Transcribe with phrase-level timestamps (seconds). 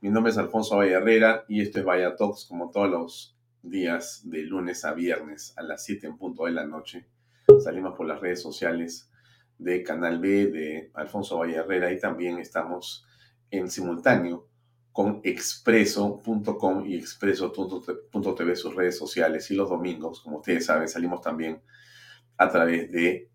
[0.00, 4.20] Mi nombre es Alfonso Valle Herrera y esto es Vaya Talks como todos los días
[4.22, 7.08] de lunes a viernes a las 7 en punto de la noche.
[7.64, 9.10] Salimos por las redes sociales
[9.58, 13.08] de Canal B de Alfonso Valle Herrera y también estamos
[13.50, 14.46] en simultáneo
[14.92, 21.60] con expreso.com y expreso.tv sus redes sociales y los domingos, como ustedes saben, salimos también
[22.36, 23.32] a través de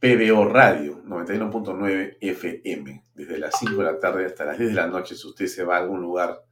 [0.00, 4.86] PBO Radio 91.9 FM, desde las 5 de la tarde hasta las 10 de la
[4.86, 6.42] noche, si usted se va a algún lugar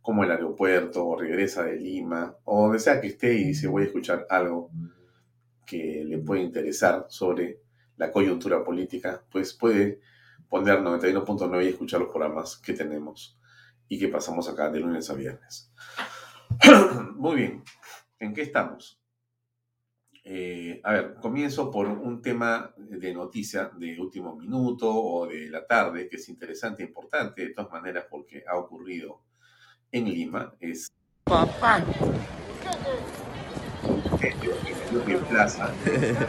[0.00, 3.82] como el aeropuerto o regresa de Lima o donde sea que esté y dice voy
[3.82, 4.70] a escuchar algo
[5.66, 7.60] que le puede interesar sobre
[7.98, 10.00] la coyuntura política, pues puede
[10.48, 13.38] poner 91.9 y escuchar los programas que tenemos
[13.86, 15.70] y que pasamos acá de lunes a viernes.
[17.16, 17.64] Muy bien,
[18.18, 19.01] ¿en qué estamos?
[20.24, 25.66] Eh, a ver, comienzo por un tema de noticia de último minuto o de la
[25.66, 29.20] tarde, que es interesante e importante, de todas maneras, porque ha ocurrido
[29.90, 30.54] en Lima.
[30.60, 30.92] Es.
[31.24, 31.84] Papá.
[34.94, 35.72] En Plaza,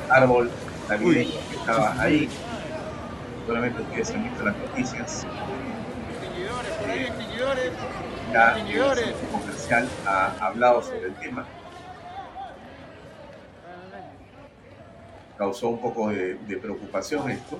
[0.10, 0.50] árbol
[0.90, 2.28] navideño que estaba ahí.
[3.46, 5.28] Solamente ustedes han visto las noticias.
[6.88, 7.12] Eh,
[8.34, 11.46] el comercial ha hablado sobre el tema
[15.38, 17.60] causó un poco de, preocupación esto.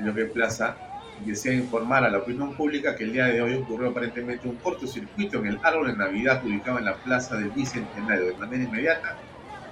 [0.00, 0.76] Lo que Plaza
[1.24, 5.38] desea informar a la opinión pública que el día de hoy ocurrió aparentemente un cortocircuito
[5.38, 8.26] en el árbol de Navidad ubicado en la plaza del Bicentenario.
[8.26, 9.16] De manera inmediata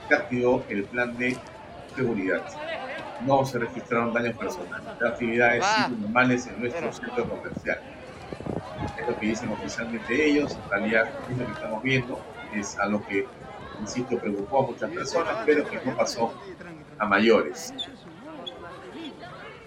[0.09, 1.37] que activó el plan de
[1.95, 2.43] seguridad.
[3.27, 4.87] No se registraron daños personales.
[5.01, 5.65] Las actividades
[6.01, 7.81] normales en nuestro centro comercial.
[9.01, 10.57] Es lo que dicen oficialmente ellos.
[10.65, 12.21] En realidad, es lo que estamos viendo.
[12.55, 13.27] Es a lo que,
[13.81, 16.35] insisto, preocupó a muchas personas, pero que no pasó
[17.03, 17.75] a mayores.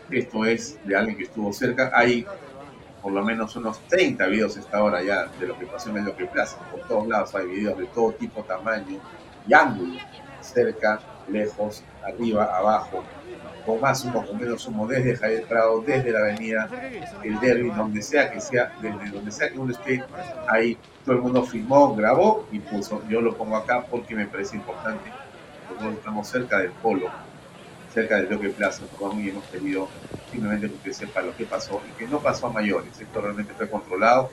[0.09, 1.91] Esto es de alguien que estuvo cerca.
[1.93, 2.25] Hay
[3.01, 6.05] por lo menos unos 30 videos esta hora ya de lo que pasó en el
[6.05, 6.57] Loque Plaza.
[6.71, 8.99] Por todos lados hay videos de todo tipo, tamaño
[9.47, 9.99] y ángulo.
[10.39, 13.03] Cerca, lejos, arriba, abajo.
[13.65, 16.69] Con más humo, con menos humo, desde Javier Prado, desde la avenida
[17.23, 20.03] El Derby, donde sea que sea, desde donde sea que uno esté,
[20.47, 23.01] ahí todo el mundo filmó, grabó y puso.
[23.09, 25.11] Yo lo pongo acá porque me parece importante
[25.93, 27.09] estamos cerca del polo,
[27.95, 28.83] cerca del bloque Plaza,
[29.17, 29.87] y hemos tenido
[30.29, 32.99] simplemente que usted sepa lo que pasó y que no pasó a mayores.
[32.99, 34.29] Esto realmente fue controlado,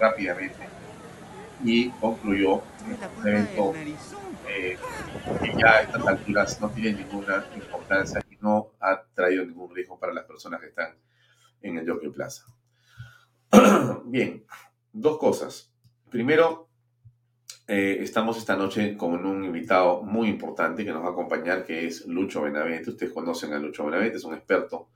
[0.00, 0.68] rápidamente
[1.64, 3.72] y concluyó un evento
[4.48, 4.76] eh,
[5.42, 9.98] que ya a estas alturas no tiene ninguna importancia y no ha traído ningún riesgo
[9.98, 10.94] para las personas que están
[11.62, 12.44] en el Jockey Plaza.
[14.04, 14.44] Bien,
[14.92, 15.72] dos cosas.
[16.10, 16.68] Primero,
[17.66, 21.86] eh, estamos esta noche con un invitado muy importante que nos va a acompañar, que
[21.86, 22.90] es Lucho Benavente.
[22.90, 24.90] Ustedes conocen a Lucho Benavente, es un experto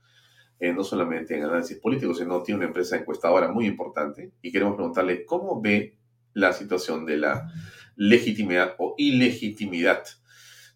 [0.59, 4.33] eh, no solamente en análisis político, sino tiene una empresa encuestadora muy importante.
[4.41, 5.97] Y queremos preguntarle cómo ve
[6.33, 7.51] la situación de la
[7.95, 10.03] legitimidad o ilegitimidad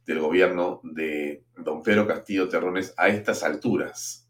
[0.05, 4.29] del gobierno de don Pedro Castillo Terrones a estas alturas.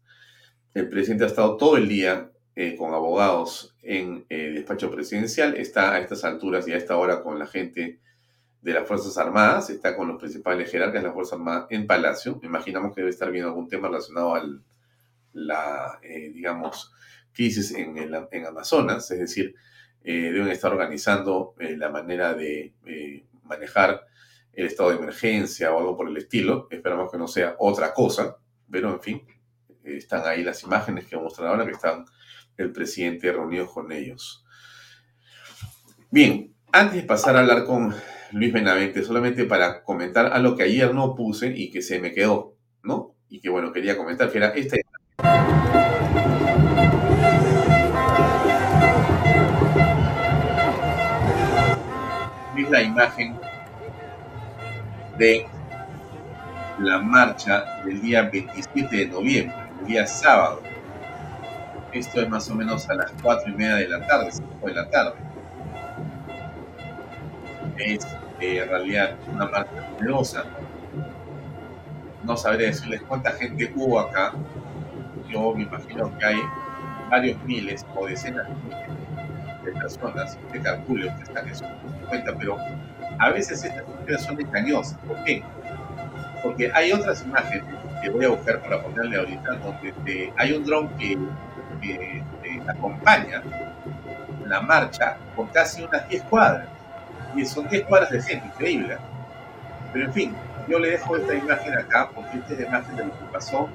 [0.74, 5.92] El presidente ha estado todo el día eh, con abogados en eh, despacho presidencial, está
[5.92, 8.00] a estas alturas y a esta hora con la gente
[8.62, 12.40] de las Fuerzas Armadas, está con los principales jerarcas de las Fuerzas Armadas en Palacio.
[12.42, 14.42] Imaginamos que debe estar viendo algún tema relacionado a
[15.34, 16.92] la, eh, digamos,
[17.32, 19.54] crisis en, en, Amazonas, es decir,
[20.02, 22.74] deben estar organizando la manera de
[23.42, 24.06] manejar
[24.52, 26.68] el estado de emergencia o algo por el estilo.
[26.70, 28.36] Esperamos que no sea otra cosa,
[28.70, 29.22] pero en fin,
[29.82, 32.04] están ahí las imágenes que mostrar ahora que están
[32.56, 34.44] el presidente reunido con ellos.
[36.10, 37.94] Bien, antes de pasar a hablar con
[38.32, 42.56] Luis Benavente, solamente para comentar algo que ayer no puse y que se me quedó,
[42.82, 43.14] ¿no?
[43.28, 44.76] Y que bueno, quería comentar, que era esta.
[52.56, 53.38] Es la imagen
[55.18, 55.46] de
[56.78, 60.73] la marcha del día 27 de noviembre, el día sábado
[61.94, 64.74] esto es más o menos a las 4 y media de la tarde, 5 de
[64.74, 65.14] la tarde.
[67.78, 68.04] Es
[68.40, 70.44] eh, en realidad una marcha numerosa.
[72.24, 74.32] No sabré decirles cuánta gente hubo acá.
[75.28, 76.40] Yo me imagino que hay
[77.10, 80.38] varios miles o decenas de miles de personas.
[80.46, 81.64] Usted calcule, usted está en su
[82.08, 82.58] cuenta, pero
[83.18, 84.98] a veces estas imágenes son engañosas.
[85.06, 85.42] ¿Por qué?
[86.42, 87.64] Porque hay otras imágenes
[88.02, 91.16] que voy a buscar para ponerle ahorita, donde hay un dron que
[91.84, 92.22] que
[92.66, 93.42] acompaña
[94.46, 96.68] la marcha por casi unas 10 cuadras.
[97.34, 98.96] Y son 10 cuadras de gente, increíble.
[99.92, 100.36] Pero en fin,
[100.68, 103.68] yo le dejo esta imagen acá porque esta es la imagen de lo que pasó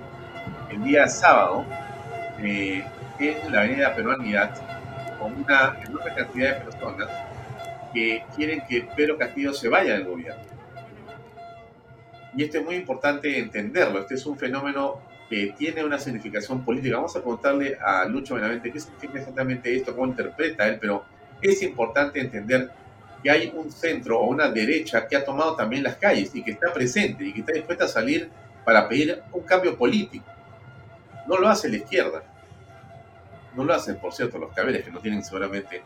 [0.69, 1.65] el día sábado,
[2.39, 2.83] eh,
[3.19, 4.51] en la avenida Peruanidad
[5.19, 7.09] con una enorme cantidad de personas
[7.93, 10.41] que quieren que Pedro Castillo se vaya del gobierno.
[12.35, 13.99] Y esto es muy importante entenderlo.
[13.99, 16.95] Este es un fenómeno que tiene una significación política.
[16.95, 21.05] Vamos a preguntarle a Lucho Benavente qué significa exactamente esto, cómo interpreta él, pero
[21.41, 22.71] es importante entender
[23.21, 26.51] que hay un centro o una derecha que ha tomado también las calles y que
[26.51, 28.29] está presente y que está dispuesta a salir
[28.65, 30.25] para pedir un cambio político.
[31.27, 32.23] No lo hace la izquierda.
[33.55, 35.83] No lo hacen, por cierto, los caberes que no tienen seguramente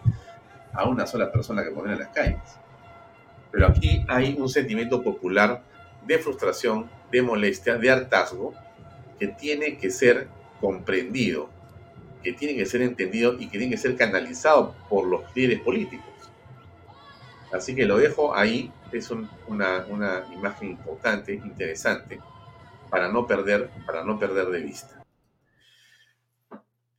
[0.71, 2.39] a una sola persona que poner en las calles.
[3.51, 5.61] Pero aquí hay un sentimiento popular
[6.05, 8.53] de frustración, de molestia, de hartazgo,
[9.23, 10.27] que tiene que ser
[10.59, 11.49] comprendido,
[12.21, 16.09] que tiene que ser entendido y que tiene que ser canalizado por los líderes políticos.
[17.53, 22.19] Así que lo dejo ahí, es una, una, imagen importante, interesante,
[22.89, 25.01] para no perder, para no perder de vista.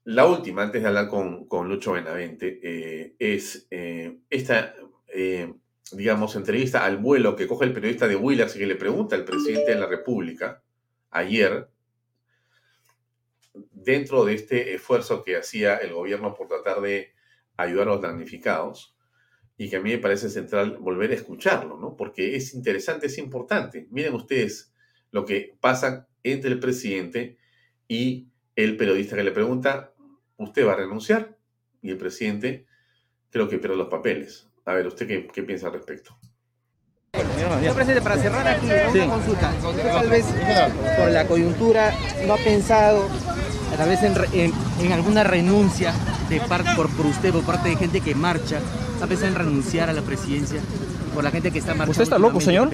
[0.05, 4.75] La última, antes de hablar con, con Lucho Benavente, eh, es eh, esta,
[5.09, 5.53] eh,
[5.93, 9.27] digamos, entrevista al vuelo que coge el periodista de Willers y que le pregunta al
[9.27, 10.63] presidente de la República
[11.11, 11.69] ayer,
[13.85, 17.13] dentro de este esfuerzo que hacía el gobierno por tratar de
[17.57, 18.95] ayudar a los damnificados,
[19.57, 21.97] y que a mí me parece central volver a escucharlo, ¿no?
[21.97, 23.87] Porque es interesante, es importante.
[23.91, 24.73] Miren ustedes
[25.11, 27.39] lo que pasa entre el presidente
[27.87, 29.93] y el periodista que le pregunta,
[30.37, 31.37] ¿usted va a renunciar?
[31.83, 32.67] Y el presidente
[33.31, 34.49] creo que pierde los papeles.
[34.65, 36.17] A ver, ¿usted qué, piensa al respecto?
[37.13, 40.27] Señor presidente, para cerrar aquí una consulta, tal vez
[40.99, 41.93] por la coyuntura
[42.27, 43.09] no ha pensado
[43.77, 45.93] tal vez en, alguna renuncia
[46.29, 48.59] de por, por usted por parte de gente que marcha
[49.03, 50.61] a pensado en renunciar a la presidencia
[51.15, 51.93] por la gente que está marchando.
[51.93, 52.71] ¿Usted está loco, señor?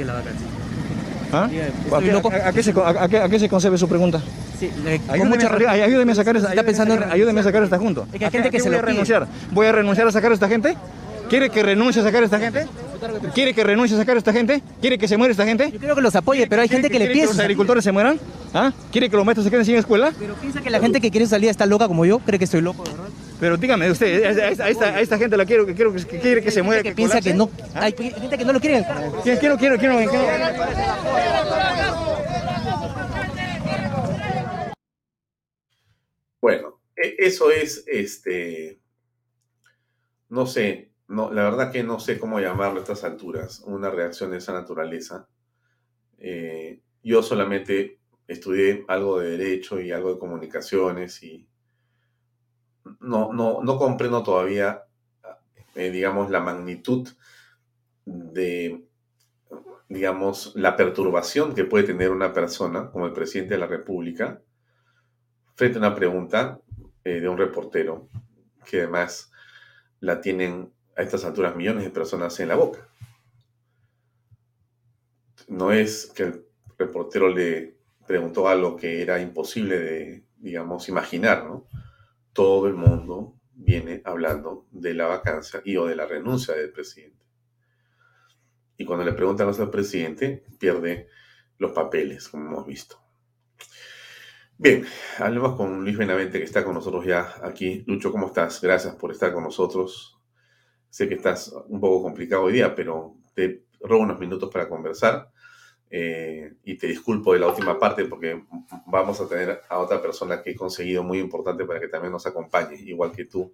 [1.33, 1.45] ¿Ah?
[1.45, 2.29] ¿A, qué, loco?
[2.29, 4.21] ¿A, qué se, a, qué, se, concebe su pregunta?
[4.59, 4.71] Sí,
[5.25, 5.53] mucha...
[5.71, 8.03] ayúdeme, a sacar, está pensando ayúdeme a sacar esta junta.
[8.13, 9.27] Es que hay gente que se voy a renunciar.
[9.53, 10.77] ¿Voy a renunciar a sacar a esta gente?
[11.29, 12.67] ¿Quiere que renuncie a sacar a esta gente?
[13.35, 14.63] ¿Quiere que renuncie a sacar a esta gente?
[14.81, 15.71] ¿Quiere que se muera esta gente?
[15.73, 17.33] Yo creo que los apoye, pero hay gente que le piensa.
[17.33, 18.19] que los agricultores se mueran?
[18.53, 18.73] ¿Ah?
[18.93, 20.13] ¿Quiere que los maestros se queden sin escuela?
[20.19, 22.61] Pero piensa que la gente que quiere salir está loca como yo, cree que estoy
[22.61, 23.09] loco, ¿verdad?
[23.41, 24.23] Pero dígame usted,
[24.61, 26.83] a esta, gente la quiero, que quiero que, quiere que se muera.
[26.83, 27.85] Que, piensa que no, ¿Ah?
[27.85, 28.85] hay gente que no lo quiere.
[29.23, 29.57] ¿Quién, quiere?
[29.57, 30.11] ¿Quién no, quién
[36.43, 38.79] Bueno, e, eso es, este,
[40.29, 44.31] no sé, no, la verdad que no sé cómo llamarlo a estas alturas, una reacción
[44.31, 45.27] de esa naturaleza.
[46.19, 47.99] Eh, yo solamente
[48.29, 51.49] estudié algo de derecho y algo de comunicaciones y
[53.01, 54.85] no, no, no comprendo todavía,
[55.75, 57.09] eh, digamos, la magnitud
[58.05, 58.85] de,
[59.89, 64.41] digamos, la perturbación que puede tener una persona como el presidente de la República
[65.57, 66.61] frente a una pregunta
[67.03, 68.09] eh, de un reportero
[68.65, 69.33] que además
[69.99, 72.87] la tienen a estas alturas millones de personas en la boca.
[75.49, 76.47] No es que el
[76.79, 81.67] reportero le preguntó algo que era imposible de, digamos, imaginar, ¿no?
[82.35, 87.25] todo el mundo viene hablando de la vacancia y o de la renuncia del presidente.
[88.77, 91.09] Y cuando le preguntan al presidente, pierde
[91.57, 92.99] los papeles, como hemos visto.
[94.59, 94.85] Bien,
[95.19, 97.85] hablemos con Luis Benavente, que está con nosotros ya aquí.
[97.87, 98.61] Lucho, ¿cómo estás?
[98.61, 100.20] Gracias por estar con nosotros.
[100.91, 105.31] Sé que estás un poco complicado hoy día, pero te robo unos minutos para conversar.
[105.93, 108.45] Eh, y te disculpo de la última parte porque
[108.87, 112.27] vamos a tener a otra persona que he conseguido muy importante para que también nos
[112.27, 113.53] acompañe, igual que tú,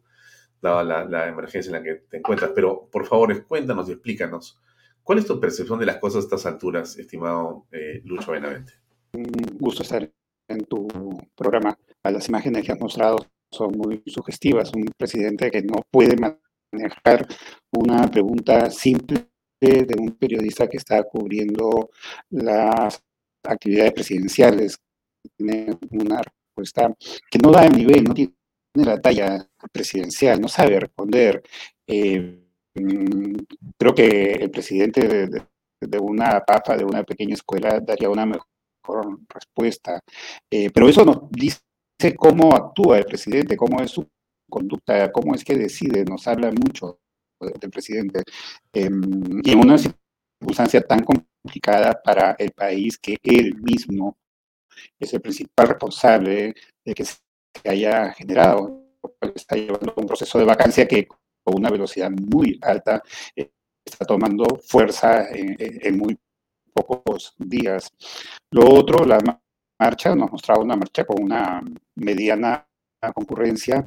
[0.60, 2.50] dada la, emergencia en la que te encuentras.
[2.54, 4.60] Pero por favor, cuéntanos y explícanos,
[5.02, 8.74] ¿cuál es tu percepción de las cosas a estas alturas, estimado eh, Lucho Benavente?
[9.12, 9.24] Un
[9.58, 10.10] gusto estar
[10.48, 10.86] en tu
[11.34, 11.78] programa.
[12.04, 13.16] Las imágenes que has mostrado
[13.50, 14.72] son muy sugestivas.
[14.74, 16.16] Un presidente que no puede
[16.76, 17.26] manejar
[17.73, 19.28] una pregunta simple
[19.61, 21.90] de un periodista que está cubriendo
[22.30, 23.02] las
[23.42, 24.78] actividades presidenciales.
[25.37, 26.95] Tiene una respuesta
[27.30, 28.35] que no da el nivel, no tiene
[28.75, 31.42] la talla presidencial, no sabe responder.
[31.87, 32.42] Eh,
[32.75, 33.35] mm,
[33.78, 38.47] creo que el presidente de, una papa, de una pequeña escuela, daría una mejor
[39.28, 40.00] respuesta.
[40.50, 41.61] Eh, pero eso nos dice
[42.16, 44.06] cómo actúa el presidente, cómo es su
[44.48, 47.00] conducta, cómo es que decide, nos habla mucho
[47.40, 48.22] del presidente,
[48.72, 54.16] em, y en una circunstancia tan complicada para el país que él mismo
[54.98, 57.18] es el principal responsable de que se
[57.64, 58.82] haya generado.
[59.34, 63.02] Está llevando un proceso de vacancia que con una velocidad muy alta
[63.34, 63.50] eh,
[63.84, 66.18] está tomando fuerza en, muy
[66.72, 67.92] pocos días.
[68.50, 69.18] Lo otro, la
[69.78, 71.62] marcha nos mostraba una marcha con una
[71.94, 72.66] mediana
[73.14, 73.84] concurrencia.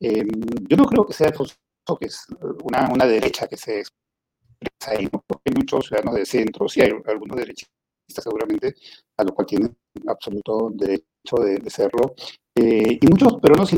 [0.00, 0.28] Em,
[0.68, 2.26] yo no creo que sea que es
[2.64, 7.36] una, una derecha que se expresa ahí, porque muchos ciudadanos de centro, sí hay algunos
[7.36, 7.78] derechistas
[8.16, 8.74] seguramente,
[9.16, 9.76] a lo cual tienen
[10.06, 12.14] absoluto derecho de, serlo,
[12.54, 13.74] eh, y muchos peruanos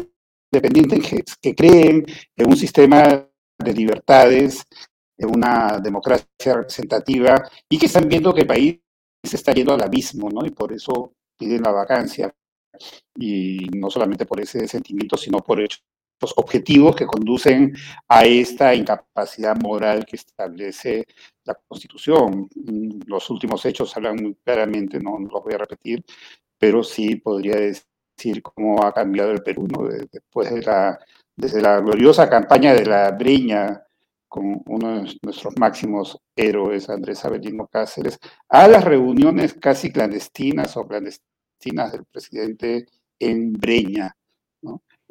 [0.52, 2.04] independientes que, creen
[2.36, 3.26] en un sistema
[3.58, 4.64] de libertades,
[5.18, 8.80] en una democracia representativa, y que están viendo que el país
[9.22, 10.46] se está yendo al abismo, ¿no?
[10.46, 12.34] Y por eso piden la vacancia.
[13.16, 15.60] Y no solamente por ese sentimiento, sino por
[16.20, 17.74] hechos objetivos que conducen
[18.08, 21.06] a esta incapacidad moral que establece
[21.44, 22.48] la Constitución.
[23.06, 26.04] Los últimos hechos hablan muy claramente, no, los voy a repetir,
[26.58, 29.66] pero sí podría decir cómo ha cambiado el Perú
[30.12, 30.98] después de la,
[31.34, 33.82] desde la gloriosa campaña de la Breña
[34.28, 40.86] con uno de nuestros máximos héroes, Andrés Avelino Cáceres, a las reuniones casi clandestinas o
[40.86, 42.86] clandestinas del presidente
[43.18, 44.14] en Breña.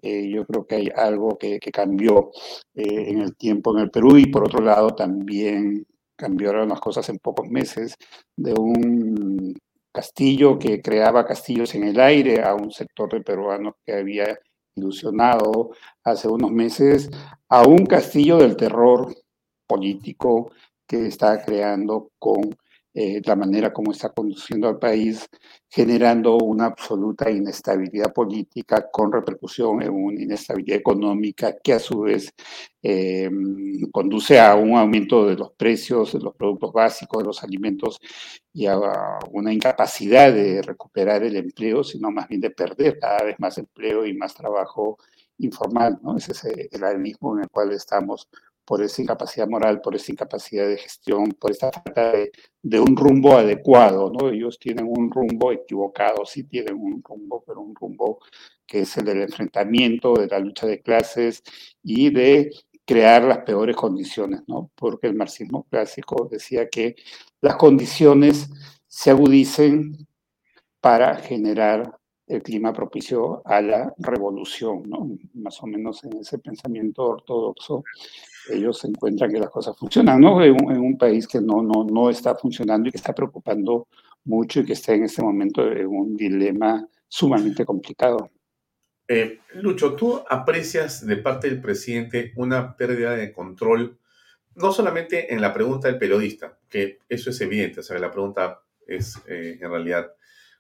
[0.02, 2.32] Eh, yo creo que hay algo que, cambió
[2.74, 7.08] eh, en el tiempo en el Perú y por otro lado también cambiaron las cosas
[7.10, 7.96] en pocos meses
[8.36, 9.56] de un
[9.92, 14.40] castillo que creaba castillos en el aire a un sector de peruanos que había
[14.76, 15.72] ilusionado
[16.04, 17.10] hace unos meses
[17.50, 19.14] a un castillo del terror
[19.68, 20.52] político
[20.88, 22.56] que está creando con
[22.94, 25.28] eh, la manera como está conduciendo al país,
[25.70, 32.34] generando una absoluta inestabilidad política con repercusión en una inestabilidad económica que a su vez
[32.82, 33.30] eh,
[33.92, 38.00] conduce a un aumento de los precios de los productos básicos, de los alimentos
[38.54, 38.80] y a
[39.32, 44.06] una incapacidad de recuperar el empleo, sino más bien de perder cada vez más empleo
[44.06, 44.98] y más trabajo
[45.38, 46.00] informal.
[46.02, 46.18] ¿no?
[46.18, 48.28] Ese es el abismo en el cual estamos
[48.70, 52.12] por esa incapacidad moral, por esa incapacidad de gestión, por esta falta
[52.62, 54.30] de, un rumbo adecuado, ¿no?
[54.30, 58.20] Ellos tienen un rumbo equivocado, sí tienen un rumbo, pero un rumbo
[58.68, 61.42] que es el del enfrentamiento, de la lucha de clases
[61.82, 62.52] y de
[62.86, 64.70] crear las peores condiciones, ¿no?
[64.76, 66.96] Porque el marxismo clásico decía que
[67.42, 68.52] las condiciones
[68.86, 70.08] se agudicen
[70.80, 72.00] para generar
[72.30, 75.10] el clima propicio a la revolución, ¿no?
[75.34, 77.84] Más o menos en ese pensamiento ortodoxo
[78.50, 80.44] ellos encuentran que las cosas funcionan, ¿no?
[80.44, 83.88] En un, país que no, no, no está funcionando y que está preocupando
[84.26, 88.30] mucho y que está en este momento en un dilema sumamente complicado.
[89.08, 93.98] Eh, Lucho, ¿tú aprecias de parte del presidente una pérdida de control,
[94.56, 98.62] no solamente en la pregunta del periodista, que eso es evidente, o sea, la pregunta
[98.86, 100.12] es eh, en realidad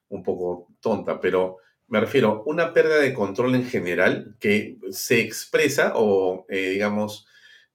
[0.09, 1.57] un poco tonta, pero
[1.89, 7.27] me refiero, una pérdida de control en general que se expresa o, eh, digamos,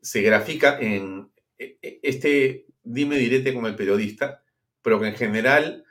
[0.05, 4.45] se grafica en e, e, este dime direte con el periodista,
[4.83, 5.85] pero que en general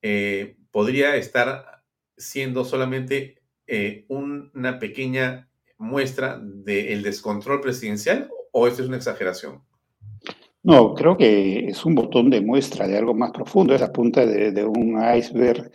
[0.00, 1.82] eh, podría estar
[2.16, 9.62] siendo solamente eh, una pequeña muestra del descontrol presidencial o esto es una exageración?
[10.62, 14.26] No, creo que es un botón de muestra de algo más profundo, es la punta
[14.26, 15.70] de un iceberg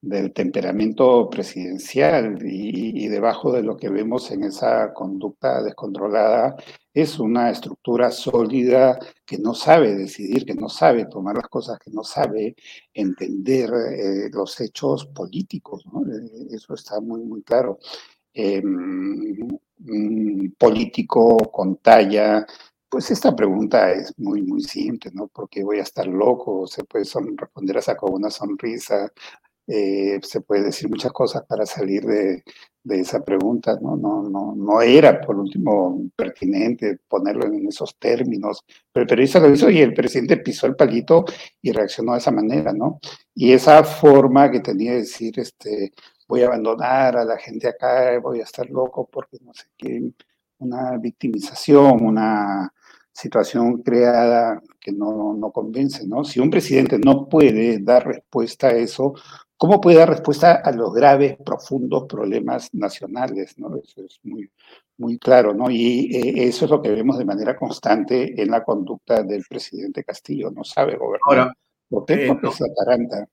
[0.00, 6.56] del temperamento presidencial y, debajo de lo que vemos en esa conducta descontrolada
[6.94, 11.90] es una estructura sólida que no sabe decidir, que no sabe tomar las cosas, que
[11.90, 12.54] no sabe
[12.92, 15.84] entender eh, los hechos políticos.
[15.86, 17.78] Eh, eso está muy, muy claro.
[18.34, 19.48] Em,
[20.58, 22.46] político con talla,
[22.88, 25.28] pues esta pregunta es muy, muy simple, ¿no?
[25.28, 27.04] Porque voy a estar loco, se puede
[27.36, 29.12] responder a con una sonrisa,
[29.70, 32.42] eh, se puede decir muchas cosas para salir de,
[32.88, 33.96] esa pregunta, ¿no?
[33.96, 39.68] No, no, no era, por último, pertinente ponerlo en esos términos, pero el lo hizo
[39.68, 41.26] y el presidente pisó el palito
[41.60, 42.98] y reaccionó de esa manera, ¿no?
[43.34, 45.92] Y esa forma que tenía de decir, este,
[46.26, 50.10] voy a abandonar a la gente acá, voy a estar loco porque no sé qué,
[50.58, 52.72] una victimización, una
[53.20, 56.24] situación creada que no, no, convence, ¿no?
[56.24, 59.14] Si un presidente no puede dar respuesta a eso,
[59.58, 63.58] ¿Cómo puede dar respuesta a los graves, profundos problemas nacionales?
[63.58, 63.76] ¿no?
[63.76, 64.48] Eso es muy,
[64.98, 65.68] muy claro, ¿no?
[65.68, 70.04] Y eh, eso es lo que vemos de manera constante en la conducta del presidente
[70.04, 70.52] Castillo.
[70.52, 71.20] No sabe gobernar.
[71.24, 71.52] Ahora.
[72.08, 73.26] Eh, Porque ataranta.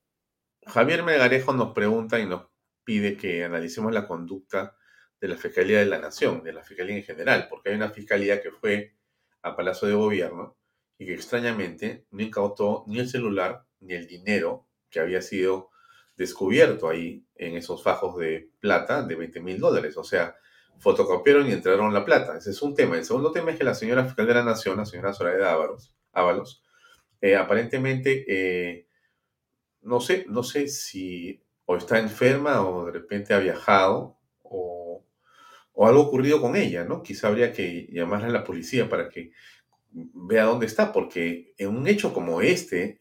[0.66, 2.48] Javier Melgarejo nos pregunta y nos
[2.82, 4.74] pide que analicemos la conducta
[5.20, 8.42] de la Fiscalía de la Nación, de la Fiscalía en general, porque hay una fiscalía
[8.42, 8.95] que fue
[9.46, 10.56] a Palacio de Gobierno
[10.98, 15.70] y que extrañamente no incautó ni el celular ni el dinero que había sido
[16.16, 19.96] descubierto ahí en esos fajos de plata de 20 mil dólares.
[19.96, 20.34] O sea,
[20.78, 22.36] fotocopiaron y entraron la plata.
[22.36, 22.96] Ese es un tema.
[22.96, 25.94] El segundo tema es que la señora fiscal de la Nación, la señora Soraya Ábalos,
[26.12, 26.62] Ábalos,
[27.20, 28.88] eh, aparentemente, eh,
[29.82, 34.18] no sé, no sé si o está enferma o de repente ha viajado
[35.78, 37.02] o algo ocurrido con ella, ¿no?
[37.02, 39.30] Quizá habría que llamarle a la policía para que
[39.92, 43.00] vea dónde está, porque en un hecho como este,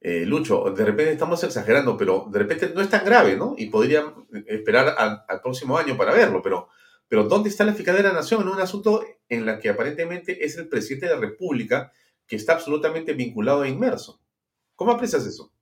[0.00, 3.56] eh, Lucho, de repente estamos exagerando, pero de repente no es tan grave, ¿no?
[3.58, 4.14] Y podrían
[4.46, 6.68] esperar al, próximo año para verlo, pero,
[7.08, 10.44] pero ¿dónde está la Fiscalía de la Nación en un asunto en la que aparentemente
[10.44, 11.90] es el presidente de la República
[12.28, 14.20] que está absolutamente vinculado e inmerso?
[14.76, 15.53] ¿Cómo aprecias eso?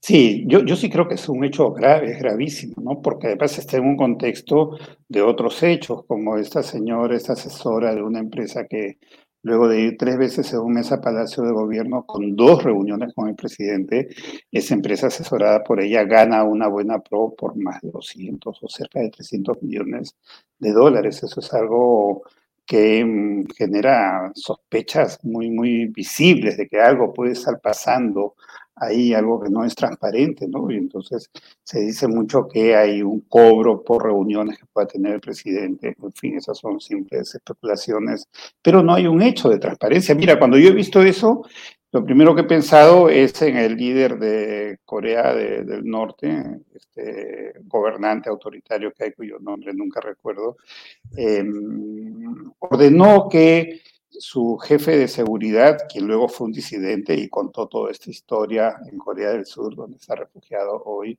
[0.00, 3.02] Sí, yo, yo sí creo que es un hecho grave, es gravísimo, ¿no?
[3.02, 4.78] Porque además está en un contexto
[5.08, 8.98] de otros hechos, como esta señora, esta asesora de una empresa que
[9.42, 13.14] Luego de ir tres veces en un mes a Palacio de Gobierno con dos reuniones
[13.14, 14.08] con el presidente,
[14.50, 19.00] esa empresa asesorada por ella gana una buena pro por más de 200 o cerca
[19.00, 20.16] de 300 millones
[20.58, 21.22] de dólares.
[21.22, 22.22] Eso es algo
[22.66, 28.34] que mm, genera sospechas muy, muy visibles de que algo puede estar pasando
[28.80, 30.70] hay algo que no es transparente, ¿no?
[30.70, 31.30] Y entonces
[31.64, 36.12] se dice mucho que hay un cobro por reuniones que pueda tener el presidente, en
[36.12, 38.28] fin, esas son simples especulaciones,
[38.62, 40.14] pero no hay un hecho de transparencia.
[40.14, 41.42] Mira, cuando yo he visto eso,
[41.90, 48.28] lo primero que he pensado es en el líder de Corea del Norte, este gobernante
[48.28, 50.58] autoritario que hay, cuyo nombre nunca recuerdo,
[51.16, 53.80] em, ordenó que
[54.18, 58.98] su jefe de seguridad, quien luego fue un disidente y contó toda esta historia en
[58.98, 61.18] Corea del Sur, donde está refugiado hoy,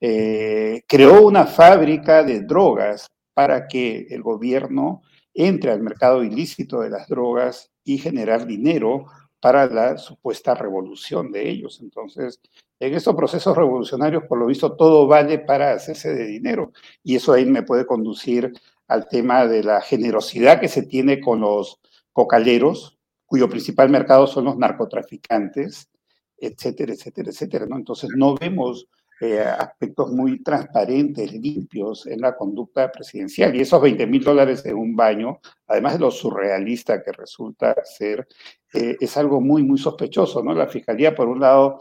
[0.00, 5.02] eh, creó una fábrica de drogas para que el gobierno
[5.34, 9.06] entre al mercado ilícito de las drogas y generar dinero
[9.40, 11.80] para la supuesta revolución de ellos.
[11.82, 12.40] Entonces,
[12.80, 16.72] en estos procesos revolucionarios, por lo visto, todo vale para hacerse de dinero.
[17.02, 18.52] Y eso ahí me puede conducir
[18.88, 21.80] al tema de la generosidad que se tiene con los
[22.16, 25.90] cocaleros, cuyo principal mercado son los narcotraficantes,
[26.38, 27.66] etcétera, etcétera, etcétera.
[27.66, 27.76] ¿no?
[27.76, 28.88] Entonces no vemos
[29.20, 33.54] eh, aspectos muy transparentes, limpios en la conducta presidencial.
[33.54, 38.26] Y esos 20 mil dólares en un baño, además de lo surrealista que resulta ser,
[38.72, 40.42] eh, es algo muy, muy sospechoso.
[40.42, 40.54] ¿no?
[40.54, 41.80] La Fiscalía, por un lado,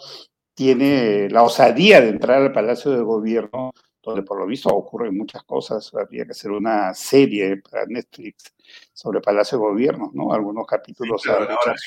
[0.54, 3.72] tiene la osadía de entrar al Palacio de Gobierno
[4.06, 5.92] donde por lo visto ocurren muchas cosas.
[5.94, 8.54] Habría que hacer una serie para Netflix
[8.94, 10.32] sobre Palacio de Gobierno, ¿no?
[10.32, 11.24] Algunos capítulos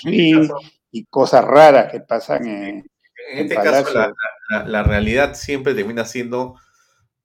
[0.04, 0.48] este
[0.90, 2.90] y cosas raras que pasan en,
[3.30, 4.14] en este caso
[4.66, 6.56] la, realidad siempre termina siendo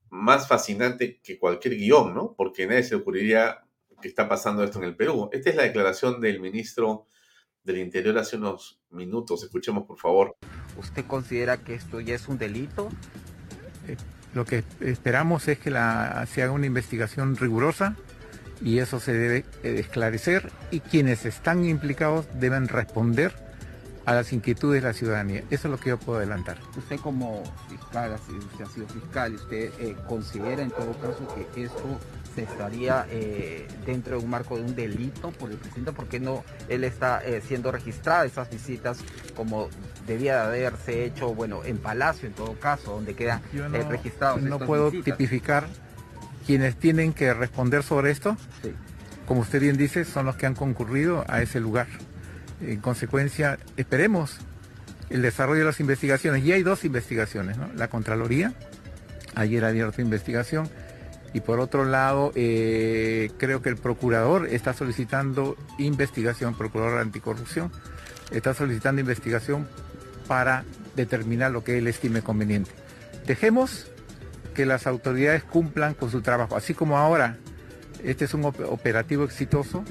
[0.10, 2.36] más fascinante que cualquier guion, ¿no?
[2.36, 3.64] Porque nadie se ocurriría
[4.02, 5.30] que está pasando esto en el Perú.
[5.32, 7.08] Esta es la declaración del ministro
[7.64, 9.44] del Interior hace unos minutos.
[9.44, 10.36] Escuchemos, por favor.
[10.78, 12.90] ¿Usted considera que esto ya es un delito?
[14.34, 17.96] Lo que esperamos es que la, se haga una investigación rigurosa
[18.62, 23.34] y eso se debe eh, esclarecer y quienes están implicados deben responder
[24.06, 25.44] a las inquietudes de la ciudadanía.
[25.50, 26.58] Eso es lo que yo puedo adelantar.
[26.78, 32.00] Usted como fiscal, usted ha sido fiscal, ¿usted eh, considera en todo caso que esto
[32.36, 35.92] se estaría eh, dentro de un marco de un delito por el presidente?
[35.92, 39.00] porque no él está siendo registrada esas visitas
[39.36, 39.70] como
[40.08, 44.42] debía de haberse hecho, bueno, en Palacio en todo caso, donde quedan no, registrados?
[44.42, 45.68] No puedo tipificar
[46.46, 48.38] quienes tienen que responder sobre esto,
[49.26, 51.88] como usted bien dice, son los que han concurrido a ese lugar.
[52.62, 54.38] En consecuencia, esperemos
[55.10, 56.44] el desarrollo de las investigaciones.
[56.44, 57.70] Y hay dos investigaciones, ¿no?
[57.76, 58.54] La Contraloría,
[59.36, 60.70] ayer ha abierto investigación,
[61.34, 67.72] y por otro lado, eh, creo que el procurador está solicitando investigación, procurador anticorrupción,
[68.32, 69.68] está solicitando investigación
[70.28, 70.64] para
[70.96, 72.72] determinar lo que él estime conveniente.
[73.26, 73.88] Dejemos
[74.54, 76.56] que las autoridades cumplan con su trabajo.
[76.56, 77.38] Así como ahora
[78.04, 79.84] este es un operativo exitoso,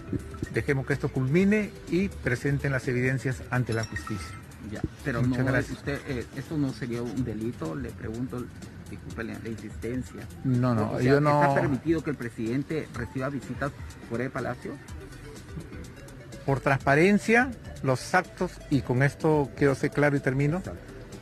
[0.53, 4.37] dejemos que esto culmine y presenten las evidencias ante la justicia.
[4.71, 5.79] Ya, pero Muchas gracias.
[5.79, 7.75] Usted, eh, ¿Esto no sería un delito?
[7.75, 8.45] Le pregunto,
[8.93, 10.27] disculpe la, insistencia.
[10.45, 11.43] No, no, yo no...
[11.43, 13.73] ¿Está permitido que el presidente reciba visitas
[14.09, 14.73] por el Palacio?
[16.47, 17.51] Por transparencia,
[17.83, 20.63] los actos, y con esto quiero ser claro y termino,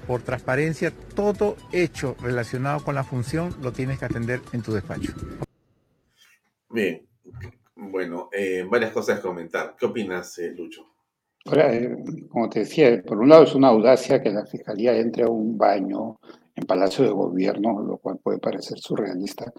[0.06, 5.12] por transparencia, todo hecho relacionado con la función lo tienes que atender en tu despacho.
[6.68, 7.06] Bien,
[7.76, 9.76] bueno, eh, varias cosas que comentar.
[9.78, 10.86] ¿Qué opinas, eh, Lucho?
[11.46, 11.96] Ahora, eh,
[12.28, 15.56] como te decía, por un lado es una audacia que la Fiscalía entre a un
[15.56, 16.18] baño
[16.60, 19.52] en Palacio de Gobierno, lo cual puede parecer surrealista.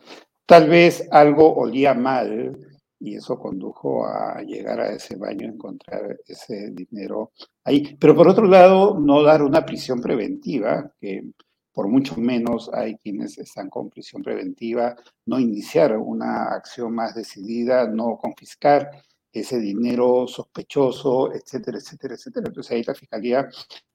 [0.46, 2.58] Tal vez algo olía mal
[3.00, 7.32] y eso condujo a llegar a ese baño, encontrar ese dinero
[7.64, 7.98] ahí.
[8.00, 11.32] Pero por otro lado, no dar una prisión preventiva, que
[11.74, 17.88] por mucho menos hay quienes están con prisión preventiva, no iniciar una acción más decidida,
[17.88, 18.92] no confiscar
[19.32, 22.48] ese dinero sospechoso, etcétera, etcétera, etcétera.
[22.48, 23.50] Entonces ahí la Fiscalía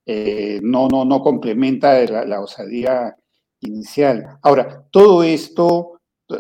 [0.05, 3.17] eh, no, no, no complementa la, osadía
[3.61, 4.39] inicial.
[4.43, 5.97] Ahora, todo esto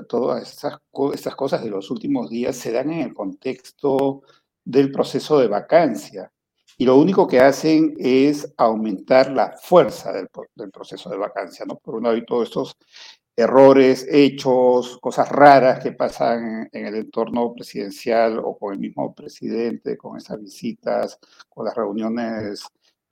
[0.08, 0.78] todas estas,
[1.14, 4.22] estas cosas de los últimos días se dan en el contexto
[4.64, 6.32] del proceso de vacancia.
[6.78, 10.28] Y lo único que hacen es aumentar la fuerza del,
[10.70, 11.76] proceso de vacancia, ¿no?
[11.78, 12.76] Por un lado, y todos estos
[13.36, 19.98] errores, hechos, cosas raras que pasan en el entorno presidencial o con el mismo presidente,
[19.98, 21.18] con esas visitas,
[21.48, 22.64] con las reuniones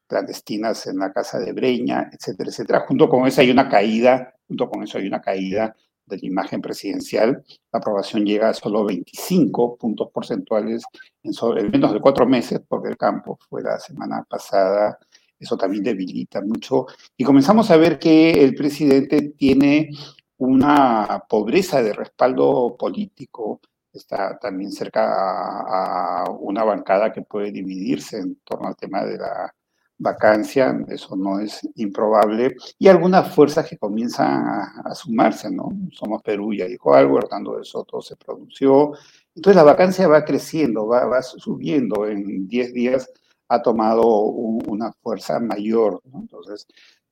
[0.06, 2.84] clandestinas en la casa de Breña, etcétera, etcétera.
[2.88, 6.60] Junto con eso hay una caída, junto con eso hay una caída de la imagen
[6.62, 7.44] presidencial.
[7.72, 10.84] La aprobación llega a solo 25 puntos porcentuales
[11.22, 14.98] en, en menos de cuatro meses, porque el campo fue la semana pasada
[15.44, 16.86] eso también debilita mucho.
[17.16, 19.90] Y comenzamos a ver que el presidente tiene
[20.38, 23.60] una pobreza de respaldo político,
[23.92, 29.54] está también cerca a, una bancada que puede dividirse en torno al tema de la
[29.96, 34.44] vacancia, eso no es improbable, y algunas fuerzas que comienzan
[34.84, 35.68] a, sumarse, ¿no?
[35.92, 38.92] Somos Perú, ya dijo algo, Hernando de Soto se pronunció,
[39.34, 43.10] entonces la vacancia va creciendo, va, va subiendo, en 10 días
[43.54, 46.02] ha tomado una fuerza mayor.
[46.12, 46.66] Entonces,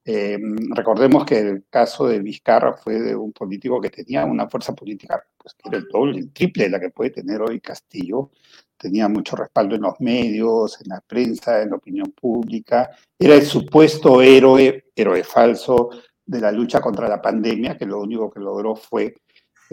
[0.04, 0.36] eh,
[0.70, 5.24] recordemos que el caso de Vizcarra fue de un político que tenía una fuerza política
[5.36, 8.30] pues, que era el doble, el triple de la que puede tener hoy Castillo.
[8.76, 12.90] Tenía mucho respaldo en los medios, en la prensa, en la opinión pública.
[13.16, 15.90] Era el supuesto héroe, héroe falso
[16.26, 19.14] de la lucha contra la pandemia, que lo único que logró fue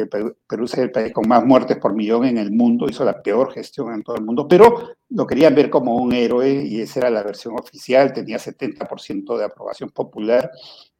[0.05, 3.51] Perú, es el país con más muertes por millón en el mundo, hizo la peor
[3.51, 7.09] gestión en todo el mundo, pero lo querían ver como un héroe y esa era
[7.09, 10.51] la versión oficial, tenía 70% de aprobación popular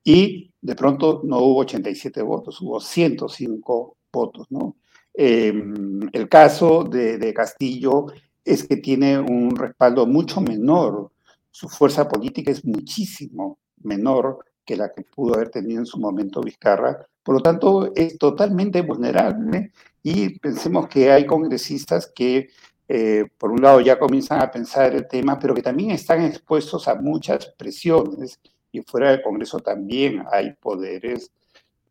[0.04, 4.78] y de pronto no hubo 87 votos, hubo 105 votos, ¿no?
[5.14, 8.08] Em, el caso de, de Castillo
[8.44, 11.12] es que tiene un respaldo mucho menor,
[11.52, 16.42] su fuerza política es muchísimo menor que la que pudo haber tenido en su momento
[16.42, 19.72] Vizcarra, por lo tanto, es totalmente vulnerable
[20.04, 22.50] y pensemos que hay congresistas que,
[22.88, 26.88] eh, por un lado, ya comienzan a pensar el tema, pero que también están expuestos
[26.88, 28.40] a muchas presiones
[28.72, 31.32] y fuera del Congreso también hay poderes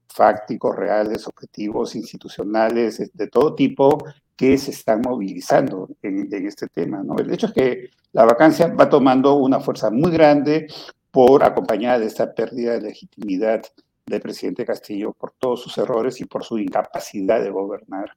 [0.07, 3.99] fácticos, reales, objetivos, institucionales, de todo tipo,
[4.37, 7.03] que se están movilizando en, en, este tema.
[7.03, 7.19] ¿no?
[7.19, 10.69] El hecho es que la vacancia va tomando una fuerza muy grande
[11.11, 13.63] por acompañada de esta pérdida de legitimidad
[14.07, 18.17] del presidente Castillo por todos sus errores y por su incapacidad de gobernar.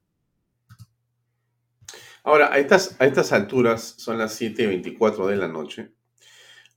[2.24, 5.92] Ahora, a estas, a estas alturas, son las 7.24 de la noche,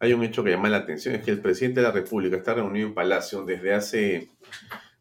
[0.05, 2.55] hay un hecho que llama la atención, es que el presidente de la República está
[2.55, 4.31] reunido en Palacio desde hace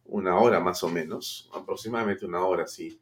[0.05, 2.99] una hora más o menos, aproximadamente una hora, sí,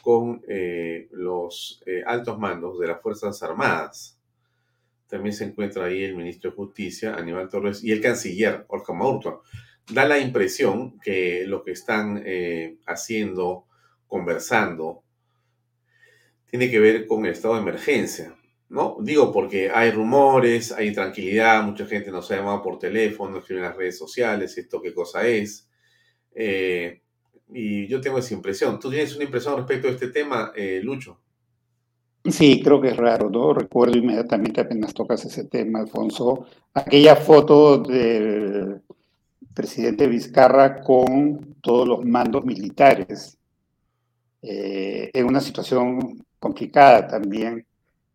[0.00, 4.18] con eh, los eh, altos mandos de las Fuerzas Armadas.
[5.14, 9.44] También se encuentra ahí el ministro de Justicia, Aníbal Torres, y el canciller, Maurto
[9.88, 13.68] da la impresión que lo que están eh, haciendo,
[14.08, 15.04] conversando,
[16.46, 18.34] tiene que ver con el estado de emergencia.
[18.68, 18.96] ¿no?
[19.02, 23.68] Digo porque hay rumores, hay tranquilidad, mucha gente nos ha llamado por teléfono, escribe en
[23.68, 25.70] las redes sociales, esto qué cosa es.
[26.34, 27.02] Eh,
[27.52, 28.80] y yo tengo esa impresión.
[28.80, 31.20] ¿Tú tienes una impresión respecto a este tema, eh, Lucho?
[32.24, 33.52] Sí, creo que es raro, ¿no?
[33.52, 38.80] Recuerdo inmediatamente apenas tocas ese tema, Alfonso, aquella foto del
[39.52, 43.38] presidente Vizcarra con todos los mandos militares.
[44.46, 47.66] Eh, en una situación complicada también.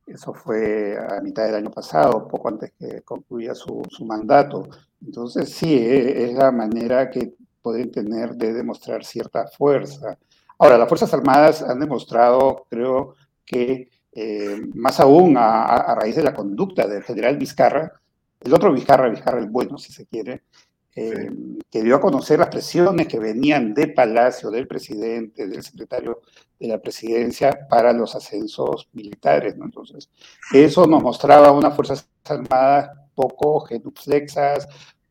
[0.05, 4.67] Eso fue a mitad del año pasado, poco antes que concluya su, mandato.
[5.03, 10.17] Entonces, sí, e, es la manera que pueden tener de demostrar cierta fuerza.
[10.59, 16.23] Ahora, las Fuerzas Armadas han demostrado, creo que, eh, más aún a, a, raíz de
[16.23, 18.01] la conducta del general Vizcarra,
[18.39, 20.43] el otro Vizcarra, Vizcarra el bueno, si se quiere,
[20.95, 21.29] eh,
[21.69, 26.21] que dio a conocer las presiones que venían de Palacio, del presidente, del secretario
[26.59, 29.55] de la presidencia para los ascensos militares.
[29.55, 29.65] ¿no?
[29.65, 30.09] Entonces,
[30.51, 34.67] eso nos mostraba unas Fuerzas Armadas poco genuflexas,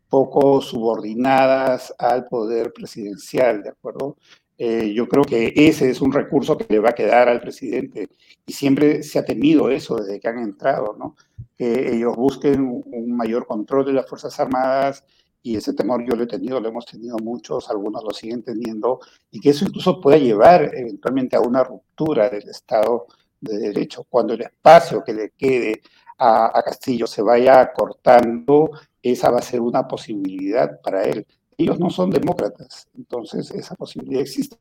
[0.08, 4.16] poco subordinadas al poder presidencial, ¿de acuerdo?
[4.58, 8.08] Eh, yo creo que ese es un recurso que le va a quedar al presidente
[8.44, 11.16] y siempre se ha temido eso desde que han entrado, ¿no?
[11.56, 15.04] Que ellos busquen un mayor control de las Fuerzas Armadas,
[15.42, 19.00] y ese temor yo lo he tenido, lo hemos tenido muchos, algunos lo siguen teniendo,
[19.30, 23.06] y que eso incluso puede llevar eventualmente a una ruptura del Estado
[23.40, 24.04] de Derecho.
[24.08, 25.80] Cuando el espacio que le quede
[26.18, 28.70] a, Castillo se vaya cortando,
[29.02, 31.26] esa va a ser una posibilidad para él.
[31.58, 34.56] Ellos no son demócratas, entonces esa posibilidad existe.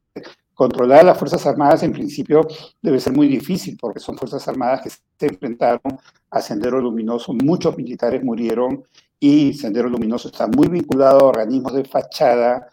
[0.53, 2.47] Controlar a las Fuerzas Armadas en principio
[2.81, 5.99] debe ser muy difícil porque son Fuerzas Armadas que se enfrentaron
[6.31, 8.83] a Sendero Luminoso, muchos militares murieron
[9.19, 12.67] y Sendero Luminoso está muy vinculado a organismos de fachada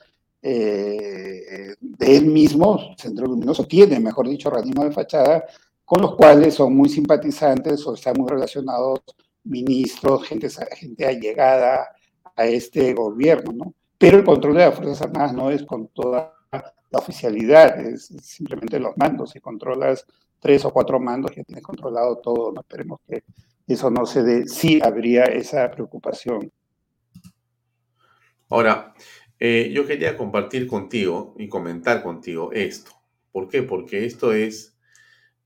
[0.47, 5.45] eh, de él mismo, Centro Luminoso tiene, mejor dicho, organismos de fachada,
[5.87, 9.01] con los cuales son muy simpatizantes o están muy relacionados
[9.45, 11.89] ministros, gente, gente allegada
[12.37, 13.75] a este gobierno, ¿no?
[13.99, 18.79] Pero el control de las Fuerzas Armadas no es con toda la oficialidad, es simplemente
[18.79, 19.31] los mandos.
[19.31, 20.07] Si controlas
[20.41, 22.53] tres o cuatro mandos, ya tienes controlado todo.
[22.53, 23.25] No esperemos que
[23.67, 24.49] eso no se dé.
[24.49, 26.53] Sí habría esa preocupación.
[28.51, 28.95] Ahora,
[29.39, 32.93] eh, yo quería compartir contigo y comentar contigo esto.
[33.33, 33.63] ¿Por qué?
[33.63, 34.77] Porque esto es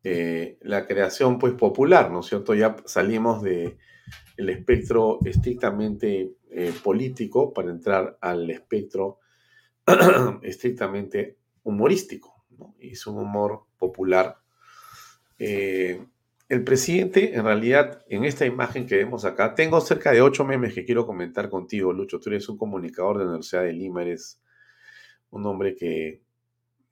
[0.05, 2.55] eh, la creación pues popular, ¿no es cierto?
[2.55, 3.79] Ya salimos de
[4.37, 9.19] el espectro estrictamente eh, político para entrar al espectro
[10.43, 12.45] estrictamente humorístico.
[12.57, 12.75] ¿no?
[12.79, 14.39] Es un humor popular.
[15.39, 16.05] Eh,
[16.49, 20.73] el presidente, en realidad, en esta imagen que vemos acá, tengo cerca de ocho memes
[20.73, 22.19] que quiero comentar contigo, Lucho.
[22.19, 24.41] Tú eres un comunicador de la Universidad de Lima, eres
[25.31, 26.23] un hombre que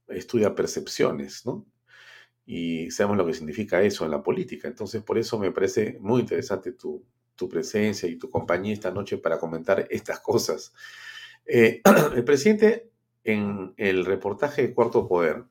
[0.09, 1.66] estudia percepciones, ¿no?
[2.45, 4.69] Y sabemos lo que significa eso en la política.
[4.69, 7.03] Entonces, por eso me parece muy interesante tu,
[7.37, 10.75] tu presencia y tu compañía esta noche para comentar estas cosas.
[11.46, 11.83] Eh,
[12.14, 12.90] el presidente,
[13.25, 15.44] en el reportaje de Cuarto Poder,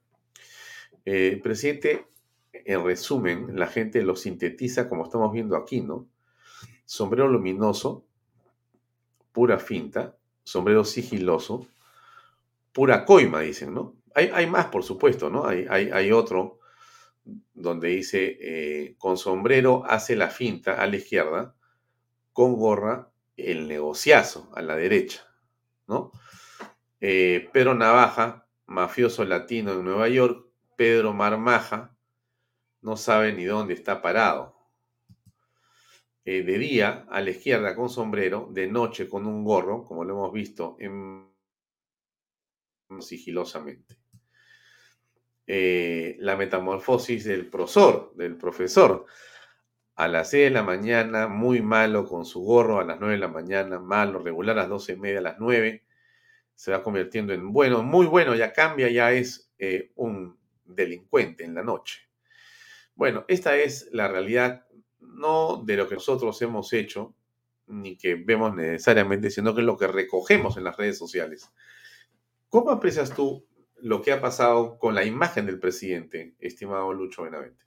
[1.05, 2.07] eh, el presidente,
[2.51, 6.07] en resumen, la gente lo sintetiza como estamos viendo aquí, ¿no?
[6.85, 8.05] Sombrero luminoso,
[9.31, 11.67] pura finta, sombrero sigiloso,
[12.71, 13.95] pura coima, dicen, ¿no?
[14.13, 15.45] Hay, hay más, por supuesto, ¿no?
[15.45, 16.59] Hay, hay, hay otro
[17.53, 21.54] donde dice, eh, con sombrero hace la finta a la izquierda,
[22.35, 25.25] con gorra el negociazo a la derecha,
[25.87, 26.11] ¿no?
[26.99, 30.45] Eh, Pedro Navaja, mafioso latino en Nueva York,
[30.75, 31.95] Pedro Marmaja,
[32.81, 34.53] no sabe ni dónde está parado.
[36.25, 40.15] Eh, de día a la izquierda con sombrero, de noche con un gorro, como lo
[40.15, 41.31] hemos visto en...
[42.99, 43.95] sigilosamente.
[45.47, 47.49] Eh, la metamorfosis del
[48.15, 49.05] del profesor
[49.95, 53.19] a las 6 de la mañana, muy malo con su gorro, a las 9 de
[53.19, 55.83] la mañana, malo, regular a las 12 y media, a las 9,
[56.53, 61.53] se va convirtiendo en bueno, muy bueno, ya cambia, ya es eh, un delincuente en
[61.53, 62.01] la noche.
[62.93, 64.65] Bueno, esta es la realidad,
[64.99, 67.15] no de lo que nosotros hemos hecho,
[67.67, 71.49] ni que vemos necesariamente, sino que es lo que recogemos en las redes sociales.
[72.49, 73.45] ¿Cómo aprecias tú
[73.77, 77.64] lo que ha pasado con la imagen del presidente, estimado Lucho Benavente?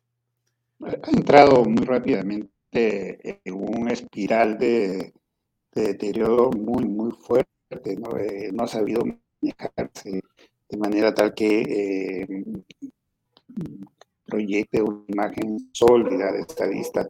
[0.85, 2.51] Ha entrado muy rápidamente
[3.45, 5.13] en una espiral de,
[5.75, 8.17] deterioro muy, muy fuerte, ¿no?
[8.19, 10.23] Eh, no ha sabido manejarse
[10.69, 12.45] de manera tal que eh,
[14.25, 17.09] proyecte una imagen sólida de estadista.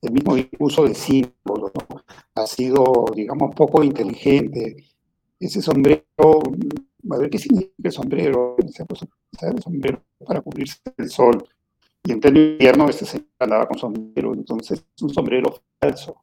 [0.00, 1.72] El mismo uso de símbolos
[2.34, 4.76] ha sido, digamos, poco inteligente.
[5.40, 6.42] Ese sombrero,
[7.10, 9.08] a ver qué significa el sombrero, se ha puesto
[9.40, 11.48] el sombrero para cubrirse del sol
[12.08, 16.16] y en pleno invierno este se andaba con sombrero, entonces es un sombrero falso.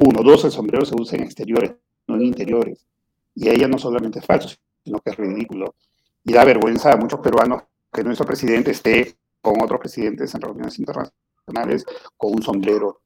[0.00, 1.74] Uno, dos, el sombrero se usa en exteriores,
[2.06, 2.86] no en interiores.
[3.34, 4.48] Y ella no solamente es falso,
[4.82, 5.74] sino que es ridículo.
[6.24, 10.78] Y da vergüenza a muchos peruanos que nuestro presidente esté con otros presidentes en reuniones
[10.78, 11.84] internacionales
[12.16, 13.02] con un sombrero,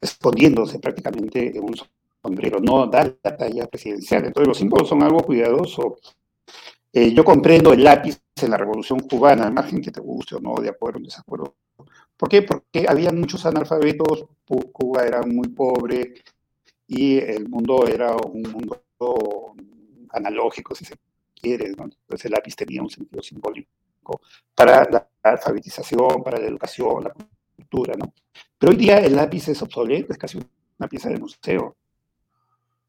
[0.00, 1.74] escondiéndose prácticamente en un
[2.22, 4.24] sombrero, no da la talla presidencial.
[4.24, 5.98] Entonces los símbolos son algo cuidadoso
[6.92, 10.40] eh, yo comprendo el lápiz en la Revolución Cubana, al margen que te guste o
[10.40, 11.56] no, de acuerdo o desacuerdo.
[12.16, 12.42] ¿Por qué?
[12.42, 16.14] Porque había muchos analfabetos, Cuba era muy pobre
[16.86, 19.54] y el mundo era un mundo
[20.10, 20.96] analógico, si se
[21.34, 21.68] quiere.
[21.68, 23.70] Entonces el lápiz tenía un sentido simbólico
[24.54, 27.14] para la alfabetización, para la educación, la
[27.56, 27.94] cultura.
[27.96, 28.12] ¿no?
[28.58, 30.38] Pero hoy día el lápiz es obsoleto, es casi
[30.78, 31.76] una pieza de museo.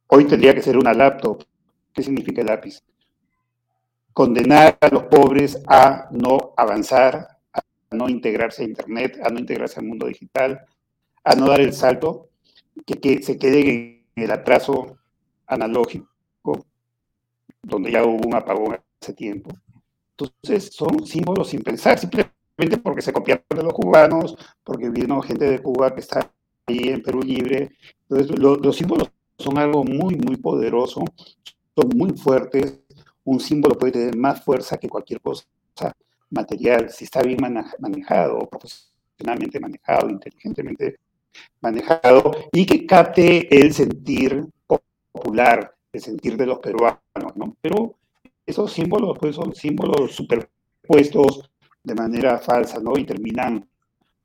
[0.07, 1.43] Hoy tendría que ser una laptop.
[1.93, 2.81] ¿Qué significa el lápiz?
[4.13, 7.61] Condenar a los pobres a no avanzar, a
[7.95, 10.65] no integrarse a Internet, a no integrarse al mundo digital,
[11.23, 12.29] a no dar el salto,
[12.85, 14.97] que, se queden en el atraso
[15.47, 16.65] analógico,
[17.61, 19.51] donde ya hubo un apagón hace tiempo.
[20.17, 25.49] Entonces son símbolos sin pensar, simplemente porque se copiaron de los cubanos, porque vino gente
[25.49, 26.31] de Cuba que está
[26.67, 27.71] ahí en Perú libre.
[28.09, 31.03] Entonces los símbolos son algo muy, muy poderoso,
[31.75, 32.80] son muy fuertes,
[33.23, 35.45] un símbolo puede tener más fuerza que cualquier cosa
[36.29, 37.39] material si está bien
[37.79, 40.97] manejado, profesionalmente manejado, inteligentemente
[41.59, 44.45] manejado y que capte el sentir
[45.11, 47.55] popular, el sentir de los peruanos, ¿no?
[47.61, 47.95] Pero
[48.45, 51.49] esos símbolos pues son símbolos superpuestos
[51.83, 52.97] de manera falsa, ¿no?
[52.97, 53.67] Y terminan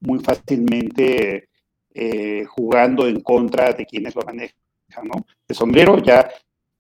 [0.00, 1.48] muy fácilmente
[1.92, 4.54] eh, jugando en contra de quienes lo manejan,
[5.04, 5.26] ¿no?
[5.48, 6.28] El sombrero ya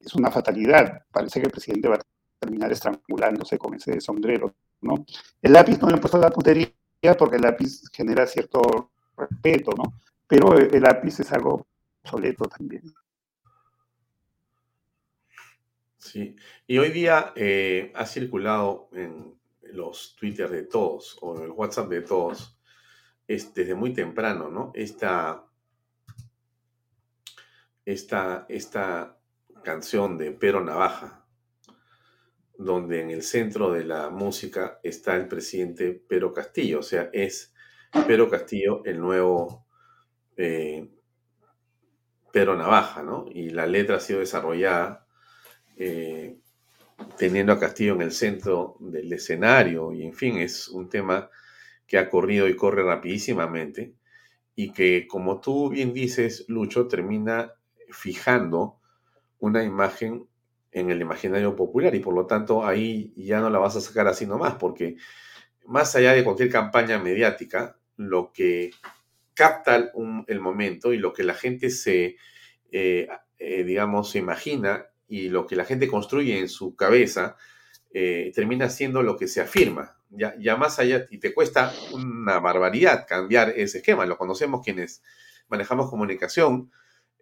[0.06, 1.04] es una fatalidad.
[1.10, 2.06] Parece que el presidente va a
[2.38, 5.04] terminar estrangulándose con ese sombrero, ¿no?
[5.42, 6.72] El lápiz no le he puesto la putería
[7.18, 10.00] porque el lápiz genera cierto respeto, ¿no?
[10.26, 11.66] Pero el lápiz es algo
[12.02, 12.82] obsoleto también.
[15.98, 16.36] Sí,
[16.68, 21.88] y hoy día eh, ha circulado en los Twitter de todos o en el WhatsApp
[21.88, 22.56] de todos,
[23.26, 24.70] desde muy temprano, ¿no?
[24.72, 25.44] Esta,
[27.84, 29.15] esta, esta
[29.66, 31.26] canción de Pero Navaja,
[32.56, 37.52] donde en el centro de la música está el presidente Pero Castillo, o sea, es
[38.06, 39.66] Pero Castillo el nuevo
[40.36, 40.88] eh,
[42.32, 43.26] Pero Navaja, ¿no?
[43.28, 45.04] Y la letra ha sido desarrollada
[45.76, 46.38] eh,
[47.18, 51.28] teniendo a Castillo en el centro del escenario, y en fin, es un tema
[51.88, 53.94] que ha corrido y corre rapidísimamente,
[54.54, 57.52] y que, como tú bien dices, Lucho, termina
[57.90, 58.80] fijando
[59.38, 60.26] una imagen
[60.72, 64.06] en el imaginario popular, y por lo tanto ahí ya no la vas a sacar
[64.08, 64.96] así nomás, porque
[65.66, 68.70] más allá de cualquier campaña mediática, lo que
[69.34, 69.90] capta
[70.26, 72.16] el momento y lo que la gente se,
[72.70, 77.36] eh, eh, digamos, se imagina y lo que la gente construye en su cabeza
[77.92, 79.98] eh, termina siendo lo que se afirma.
[80.10, 84.06] Ya, ya más allá, y te cuesta una barbaridad cambiar ese esquema.
[84.06, 85.02] Lo conocemos quienes
[85.48, 86.70] manejamos comunicación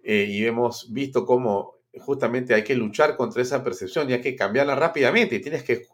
[0.06, 4.74] y hemos visto cómo justamente hay que luchar contra esa percepción y hay que cambiarla
[4.74, 5.36] rápidamente.
[5.36, 5.86] Y tienes que